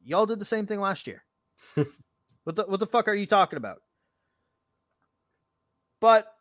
[0.03, 1.23] y'all did the same thing last year.
[2.43, 3.81] what the what the fuck are you talking about?
[6.05, 6.31] But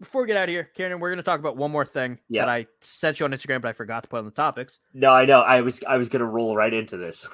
[0.00, 2.18] before we get out of here, Kieran, we're going to talk about one more thing
[2.28, 2.40] Yeah.
[2.44, 4.80] that I sent you on Instagram, but I forgot to put on the topics.
[4.92, 5.42] No, I know.
[5.42, 7.28] I was I was gonna roll right into this.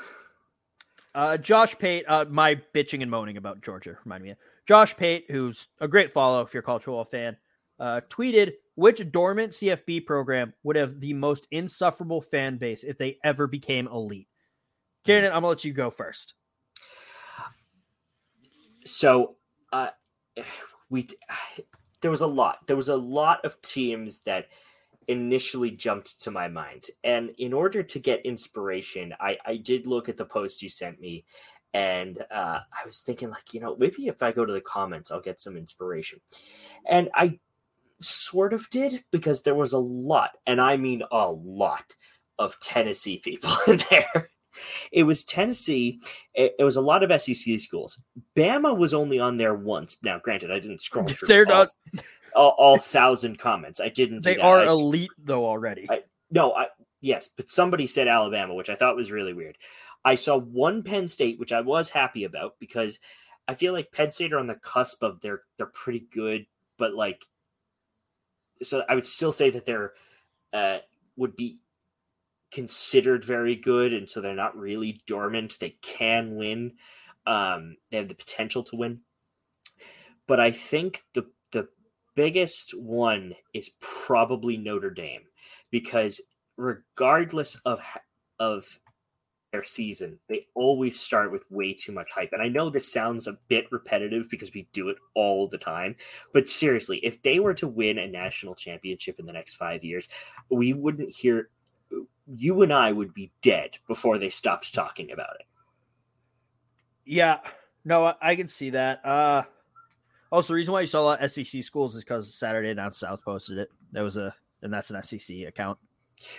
[1.14, 4.30] Uh, Josh Pate, uh, my bitching and moaning about Georgia, remind me.
[4.32, 4.36] of.
[4.68, 7.34] Josh Pate, who's a great follow if you're a college football fan,
[7.78, 13.16] uh, tweeted which dormant CFB program would have the most insufferable fan base if they
[13.24, 14.28] ever became elite.
[15.06, 16.34] Kieran, I'm gonna let you go first.
[18.84, 19.36] So,
[19.72, 19.88] uh,
[20.90, 21.08] we
[22.02, 22.66] there was a lot.
[22.66, 24.46] There was a lot of teams that
[25.08, 30.08] initially jumped to my mind, and in order to get inspiration, I I did look
[30.08, 31.24] at the post you sent me,
[31.72, 35.10] and uh, I was thinking like you know maybe if I go to the comments,
[35.10, 36.20] I'll get some inspiration,
[36.86, 37.38] and I
[38.02, 41.94] sort of did because there was a lot, and I mean a lot
[42.38, 44.30] of Tennessee people in there.
[44.92, 46.00] It was Tennessee.
[46.34, 48.00] It, it was a lot of SEC schools.
[48.36, 49.96] Bama was only on there once.
[50.02, 53.80] Now, granted, I didn't scroll through They're all, not- all, all thousand comments.
[53.80, 54.22] I didn't.
[54.22, 55.86] They are I- elite though already.
[55.90, 56.66] I- no, I
[57.00, 59.56] yes, but somebody said Alabama, which I thought was really weird.
[60.04, 62.98] I saw one Penn State, which I was happy about because
[63.48, 66.46] I feel like Penn State are on the cusp of they're they're pretty good,
[66.78, 67.24] but like,
[68.62, 69.92] so I would still say that they're
[70.52, 70.78] uh,
[71.16, 71.58] would be
[72.52, 75.56] considered very good, and so they're not really dormant.
[75.60, 76.72] They can win.
[77.26, 79.00] Um, they have the potential to win,
[80.26, 81.68] but I think the the
[82.14, 85.22] biggest one is probably Notre Dame
[85.70, 86.20] because
[86.56, 87.80] regardless of
[88.38, 88.78] of
[89.52, 92.32] their season, they always start with way too much hype.
[92.32, 95.96] And I know this sounds a bit repetitive because we do it all the time,
[96.32, 100.08] but seriously, if they were to win a national championship in the next 5 years,
[100.50, 101.50] we wouldn't hear
[102.36, 105.46] you and I would be dead before they stopped talking about it.
[107.04, 107.38] Yeah,
[107.84, 109.04] no, I, I can see that.
[109.04, 109.42] Uh
[110.32, 112.92] also, the reason why you saw a lot of SEC schools is because Saturday Down
[112.92, 113.68] South posted it.
[113.92, 115.78] That was a, and that's an SEC account.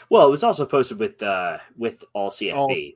[0.09, 2.95] Well, it was also posted with uh with all CFB.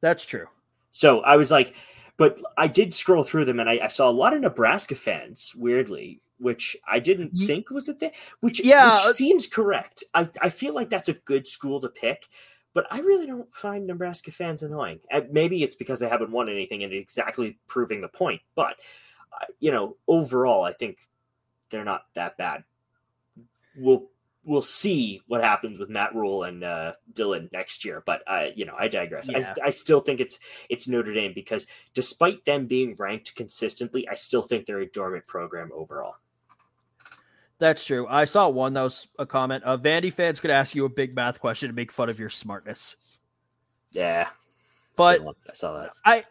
[0.00, 0.46] That's true.
[0.92, 1.74] So I was like,
[2.16, 5.52] but I did scroll through them and I, I saw a lot of Nebraska fans,
[5.56, 8.12] weirdly, which I didn't think was a thing.
[8.40, 10.04] Which Yeah, which uh, seems correct.
[10.14, 12.28] I I feel like that's a good school to pick,
[12.74, 15.00] but I really don't find Nebraska fans annoying.
[15.10, 18.40] And maybe it's because they haven't won anything and exactly proving the point.
[18.54, 18.76] But
[19.32, 20.98] uh, you know, overall, I think
[21.70, 22.64] they're not that bad.
[23.76, 24.08] We'll
[24.46, 28.02] we'll see what happens with Matt Rhule and uh, Dylan next year.
[28.06, 29.28] But I, you know, I digress.
[29.28, 29.54] Yeah.
[29.62, 30.38] I, I still think it's
[30.70, 35.26] it's Notre Dame because despite them being ranked consistently, I still think they're a dormant
[35.26, 36.14] program overall.
[37.58, 38.06] That's true.
[38.08, 39.64] I saw one that was a comment.
[39.64, 42.28] Uh, Vandy fans could ask you a big math question to make fun of your
[42.28, 42.96] smartness.
[43.92, 44.28] Yeah,
[44.96, 45.92] But- I saw that.
[46.04, 46.22] I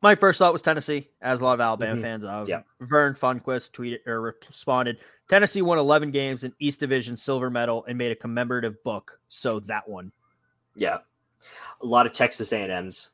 [0.00, 2.02] my first thought was Tennessee, as a lot of Alabama Mhm.
[2.02, 2.24] fans.
[2.24, 2.62] Uh, Yeah.
[2.78, 4.98] Vern Funquist tweeted or responded.
[5.28, 9.18] Tennessee won 11 games in East Division silver medal and made a commemorative book.
[9.26, 10.12] So that one,
[10.76, 10.98] Yeah,
[11.80, 13.10] a lot of Texas A&M's.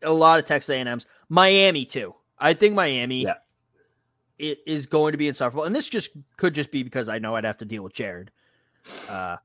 [0.00, 2.14] a lot of Texas A&M's, Miami too.
[2.38, 3.34] I think Miami Yeah.
[4.40, 5.64] It is going to be insufferable.
[5.64, 8.30] And this just could just be because I know I'd have to deal with Jared.
[9.08, 9.36] Uh,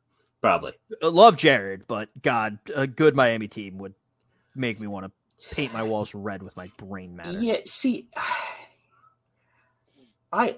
[0.42, 0.74] Probably.
[1.02, 3.94] Love Jared, but God, a good Miami team would
[4.56, 5.12] make me want to
[5.54, 7.40] paint my walls red with my brain matter.
[7.40, 8.08] Yeah, see,
[10.32, 10.58] I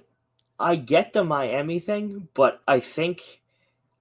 [0.60, 3.42] I get the Miami thing, but I think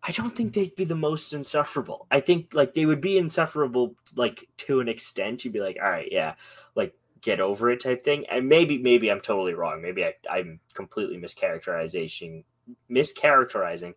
[0.03, 2.07] I don't think they'd be the most insufferable.
[2.11, 5.45] I think like they would be insufferable like to an extent.
[5.45, 6.35] You'd be like, all right, yeah,
[6.75, 8.27] like get over it type thing.
[8.27, 9.83] And maybe maybe I'm totally wrong.
[9.83, 12.45] Maybe I, I'm completely mischaracterization
[12.91, 13.95] mischaracterizing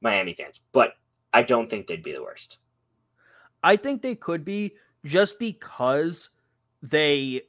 [0.00, 0.92] Miami fans, but
[1.32, 2.58] I don't think they'd be the worst.
[3.62, 6.30] I think they could be just because
[6.82, 7.42] they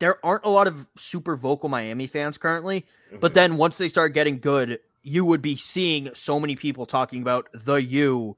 [0.00, 2.84] there aren't a lot of super vocal Miami fans currently.
[3.20, 3.34] But Mhm.
[3.34, 7.48] then once they start getting good, you would be seeing so many people talking about
[7.52, 8.36] the U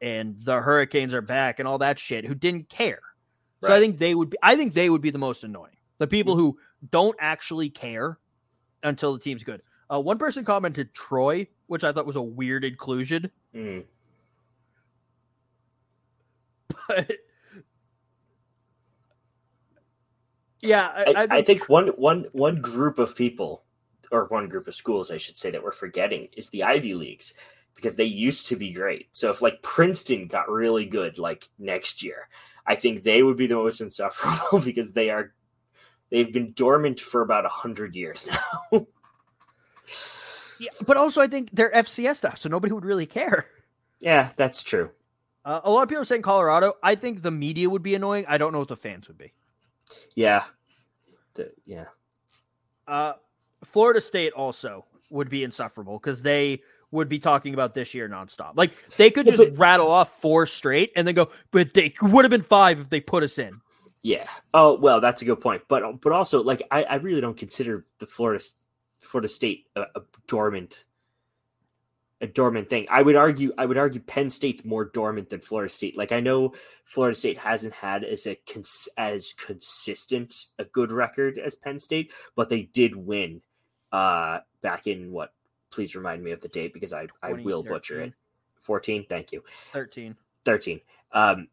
[0.00, 3.00] and the Hurricanes are back and all that shit who didn't care.
[3.62, 5.76] So I think they would be I think they would be the most annoying.
[5.98, 6.58] The people who
[6.90, 8.18] don't actually care
[8.82, 9.62] until the team's good.
[9.92, 13.84] Uh, one person commented Troy, which I thought was a weird inclusion, Mhm.
[16.88, 17.10] but
[20.62, 23.64] yeah, I, I, I think one one one group of people,
[24.12, 27.34] or one group of schools, I should say, that we're forgetting is the Ivy Leagues
[27.74, 29.08] because they used to be great.
[29.12, 32.28] So if like Princeton got really good like next year,
[32.70, 35.32] I think they would be the most insufferable because they are
[36.10, 38.86] they've been dormant for about a hundred years now.
[40.58, 43.46] Yeah, but also I think they're FCS stuff, so nobody would really care.
[44.00, 44.90] yeah, that's true.
[45.42, 46.74] Uh, a lot of people are saying Colorado.
[46.82, 48.26] I think the media would be annoying.
[48.28, 49.32] I don't know what the fans would be.
[50.14, 50.44] Yeah,
[51.34, 51.86] The- yeah.
[52.86, 53.14] Uh,
[53.64, 56.60] Florida State also would be insufferable because they
[56.92, 58.52] would be talking about this year nonstop.
[58.56, 62.24] Like they could just but- rattle off four straight and then go, but they would
[62.24, 63.60] have been five if they put us in.
[64.02, 64.28] Yeah.
[64.54, 65.62] Oh well, that's a good point.
[65.68, 68.42] But but also like I, I really don't consider the Florida
[68.98, 70.84] Florida State a, a dormant
[72.22, 72.86] a dormant thing.
[72.90, 75.96] I would argue I would argue Penn State's more dormant than Florida State.
[75.96, 81.38] Like I know Florida State hasn't had as a cons- as consistent a good record
[81.38, 83.42] as Penn State, but they did win
[83.92, 85.32] uh back in what
[85.70, 88.12] please remind me of the date because I I will butcher it.
[88.60, 89.42] 14, thank you.
[89.72, 90.16] 13.
[90.44, 90.80] 13
[91.12, 91.48] um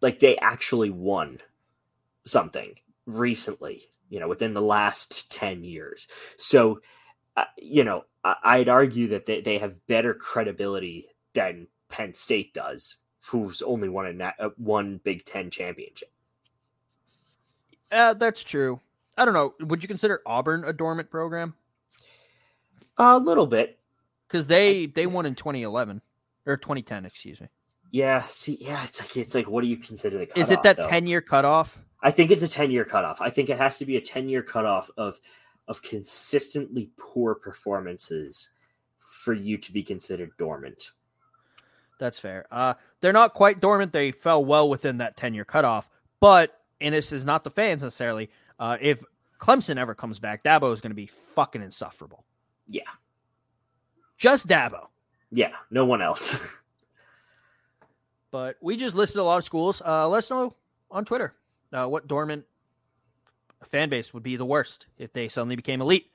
[0.00, 1.38] like they actually won
[2.24, 2.74] something
[3.06, 6.80] recently you know within the last 10 years so
[7.36, 12.52] uh, you know I- i'd argue that they, they have better credibility than penn state
[12.54, 12.96] does
[13.30, 16.10] who's only won a na- uh, one big 10 championship
[17.92, 18.80] Uh, that's true.
[19.16, 19.54] I don't know.
[19.60, 21.54] Would you consider Auburn a dormant program?
[22.98, 23.78] A little bit
[24.26, 26.00] Because they they won in 2011
[26.46, 27.48] or 2010, excuse me.
[27.90, 30.62] yeah see yeah it's like it's like what do you consider the cutoff, Is it
[30.62, 30.88] that though?
[30.88, 31.78] 10 year cutoff?
[32.02, 33.20] I think it's a 10 year cutoff.
[33.20, 35.18] I think it has to be a 10 year cutoff of
[35.66, 38.50] of consistently poor performances
[38.98, 40.92] for you to be considered dormant.
[41.98, 42.46] That's fair.
[42.50, 43.92] Uh, they're not quite dormant.
[43.92, 45.88] They fell well within that 10 year cutoff.
[46.20, 49.02] But, and this is not the fans necessarily, uh, if
[49.40, 52.24] Clemson ever comes back, Dabo is going to be fucking insufferable.
[52.68, 52.82] Yeah.
[54.16, 54.86] Just Dabo.
[55.30, 56.36] Yeah, no one else.
[58.30, 59.80] But we just listed a lot of schools.
[59.84, 60.54] Uh, let us know
[60.90, 61.34] on Twitter
[61.72, 62.44] uh, what dormant
[63.64, 66.10] fan base would be the worst if they suddenly became elite.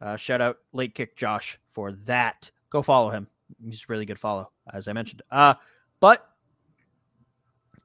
[0.00, 2.50] Uh, shout out late kick Josh for that.
[2.70, 3.26] Go follow him.
[3.64, 5.22] He's a really good follow, as I mentioned.
[5.30, 5.54] Uh,
[6.00, 6.28] but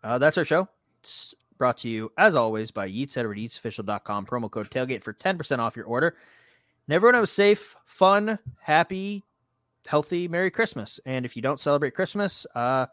[0.04, 0.68] uh, that's our show.
[1.00, 4.26] It's brought to you, as always, by Yeats Edward YeatsOfficial.com.
[4.26, 6.16] Promo code tailgate for 10% off your order.
[6.88, 9.24] And everyone have a safe, fun, happy,
[9.86, 11.00] healthy Merry Christmas.
[11.06, 12.88] And if you don't celebrate Christmas, uh,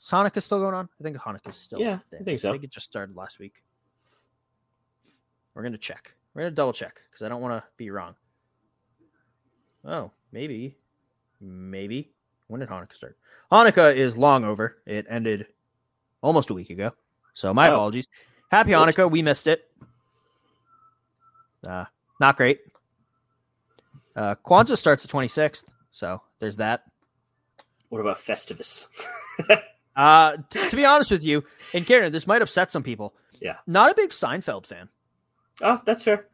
[0.00, 0.88] is Hanukkah still going on?
[1.00, 1.80] I think Hanukkah's still.
[1.80, 2.50] Yeah, I think so.
[2.50, 3.62] I think it just started last week.
[5.54, 6.14] We're gonna check.
[6.34, 8.14] We're gonna double check because I don't want to be wrong.
[9.84, 10.76] Oh, maybe,
[11.40, 12.12] maybe.
[12.48, 13.16] When did Hanukkah start?
[13.50, 14.76] Hanukkah is long over.
[14.86, 15.46] It ended
[16.22, 16.92] almost a week ago.
[17.34, 17.74] So my Oh.
[17.74, 18.06] apologies.
[18.50, 18.70] Happy.
[18.72, 19.10] Hanukkah.
[19.10, 19.70] We missed it.
[21.66, 21.84] Uh,
[22.20, 22.60] not great.
[24.20, 25.64] Uh, Kwanzaa starts the 26th.
[25.92, 26.84] So there's that.
[27.88, 28.86] what about Festivus?
[29.96, 31.44] Uh, t- to be honest with you,
[31.74, 33.12] and Kieran, this might upset some people.
[33.40, 33.56] Yeah.
[33.66, 34.88] Not a big Seinfeld fan.
[35.60, 36.26] oh, that's fair.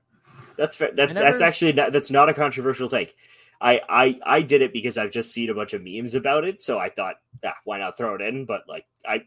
[0.57, 0.91] That's fair.
[0.95, 3.17] That's I that's actually not, that's not a controversial take.
[3.61, 6.63] I, I I did it because I've just seen a bunch of memes about it,
[6.63, 8.45] so I thought, yeah, why not throw it in?
[8.45, 9.23] But like, I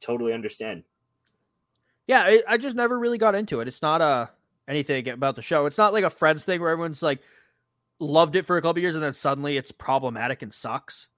[0.00, 0.84] totally understand.
[2.06, 3.66] Yeah, I, I just never really got into it.
[3.66, 4.26] It's not uh
[4.68, 5.66] anything about the show.
[5.66, 7.20] It's not like a Friends thing where everyone's like
[8.00, 11.08] loved it for a couple years and then suddenly it's problematic and sucks.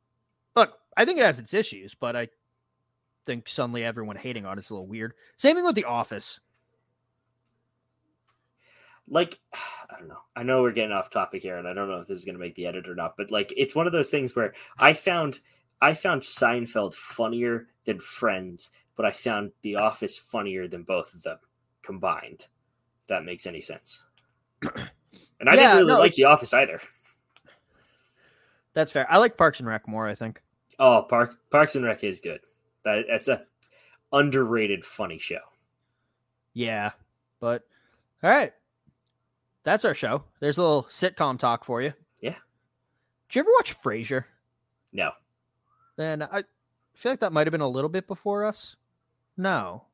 [0.55, 2.29] Look, I think it has its issues, but I
[3.25, 5.15] think suddenly everyone hating on it's a little weird.
[5.37, 6.41] Same thing with The Office.
[9.09, 10.23] like I don't know.
[10.35, 12.35] I know we're getting off topic here, and I don't know if this is going
[12.35, 13.15] to make the edit or not.
[13.17, 15.39] But like, it's one of those things where I found
[15.81, 21.23] I found Seinfeld funnier than Friends, but I found The Office funnier than both of
[21.23, 21.39] them
[21.83, 22.47] combined.
[23.03, 24.03] If that makes any sense.
[25.43, 26.81] And I Yeah, didn't really no, like The Office either.
[28.75, 29.11] That's fair.
[29.11, 30.07] I like Parks and Rec more.
[30.07, 30.41] I think.
[30.79, 32.41] Oh, Park Parks and Rec is good.
[32.85, 33.43] That that's a
[34.13, 35.41] underrated funny show.
[36.55, 36.93] Yeah,
[37.41, 37.65] but
[38.23, 38.53] all right,
[39.65, 40.23] that's our show.
[40.39, 41.93] There's a little sitcom talk for you.
[42.21, 42.37] Yeah.
[43.29, 44.25] Did you ever watch Frasier?
[44.93, 45.11] No,
[45.97, 46.45] Then I
[46.95, 48.77] feel like that might have been a little bit before us.
[49.37, 49.87] No.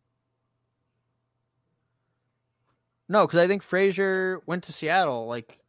[3.09, 5.27] No, because I think Frasier went to Seattle.
[5.27, 5.61] Like,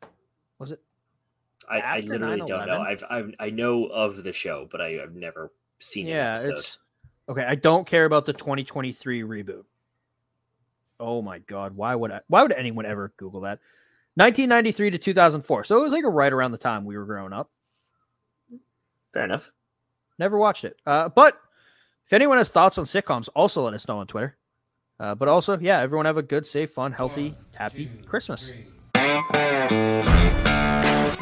[0.58, 0.82] was it?
[1.70, 2.82] I, I literally don't know.
[2.82, 6.80] I've, I've I know of the show, but I, I've never seen an Yeah, it's
[7.30, 7.44] okay.
[7.44, 9.64] I don't care about the 2023 reboot.
[11.00, 12.22] Oh my god, why would I?
[12.28, 13.60] Why would anyone ever Google that?
[14.16, 15.64] 1993 to 2004.
[15.64, 17.50] So it was like right around the time we were growing up.
[19.14, 19.52] Fair enough.
[20.18, 20.76] Never watched it.
[20.86, 21.40] Uh, but
[22.06, 24.36] if anyone has thoughts on sitcoms, also let us know on Twitter.
[25.00, 28.50] Uh, but also, yeah, everyone have a good, safe, fun, healthy, happy two, Christmas.
[28.50, 28.66] three.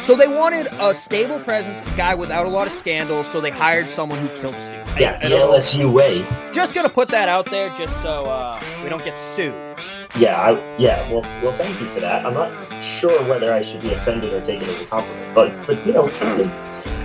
[0.04, 3.28] So they wanted a stable presence, a guy without a lot of scandals.
[3.28, 4.74] So they hired someone who killed Stu.
[4.98, 5.36] Yeah, the.
[5.36, 6.26] LSU way.
[6.52, 9.54] Just gonna put that out there, just so uh, we don't get sued.
[10.18, 11.12] Yeah, I, yeah.
[11.12, 12.26] Well, well, thank you for that.
[12.26, 15.86] I'm not sure whether I should be offended or taken as a compliment, but but
[15.86, 16.08] you know,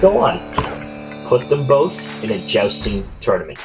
[0.00, 1.26] go on.
[1.26, 3.58] Put them both in a jousting tournament.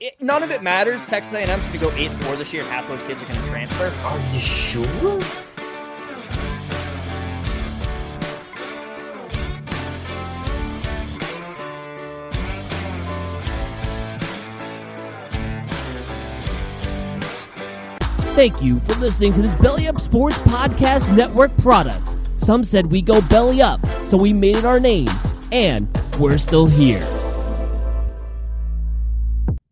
[0.00, 1.08] It, none of it matters.
[1.08, 3.26] Texas A&M's going to go eight and four this year, and half those kids are
[3.26, 3.88] going to transfer.
[4.04, 5.20] Are you sure?
[18.36, 22.06] Thank you for listening to this Belly Up Sports Podcast Network product.
[22.36, 25.08] Some said we go belly up, so we made it our name,
[25.50, 25.88] and
[26.20, 27.04] we're still here.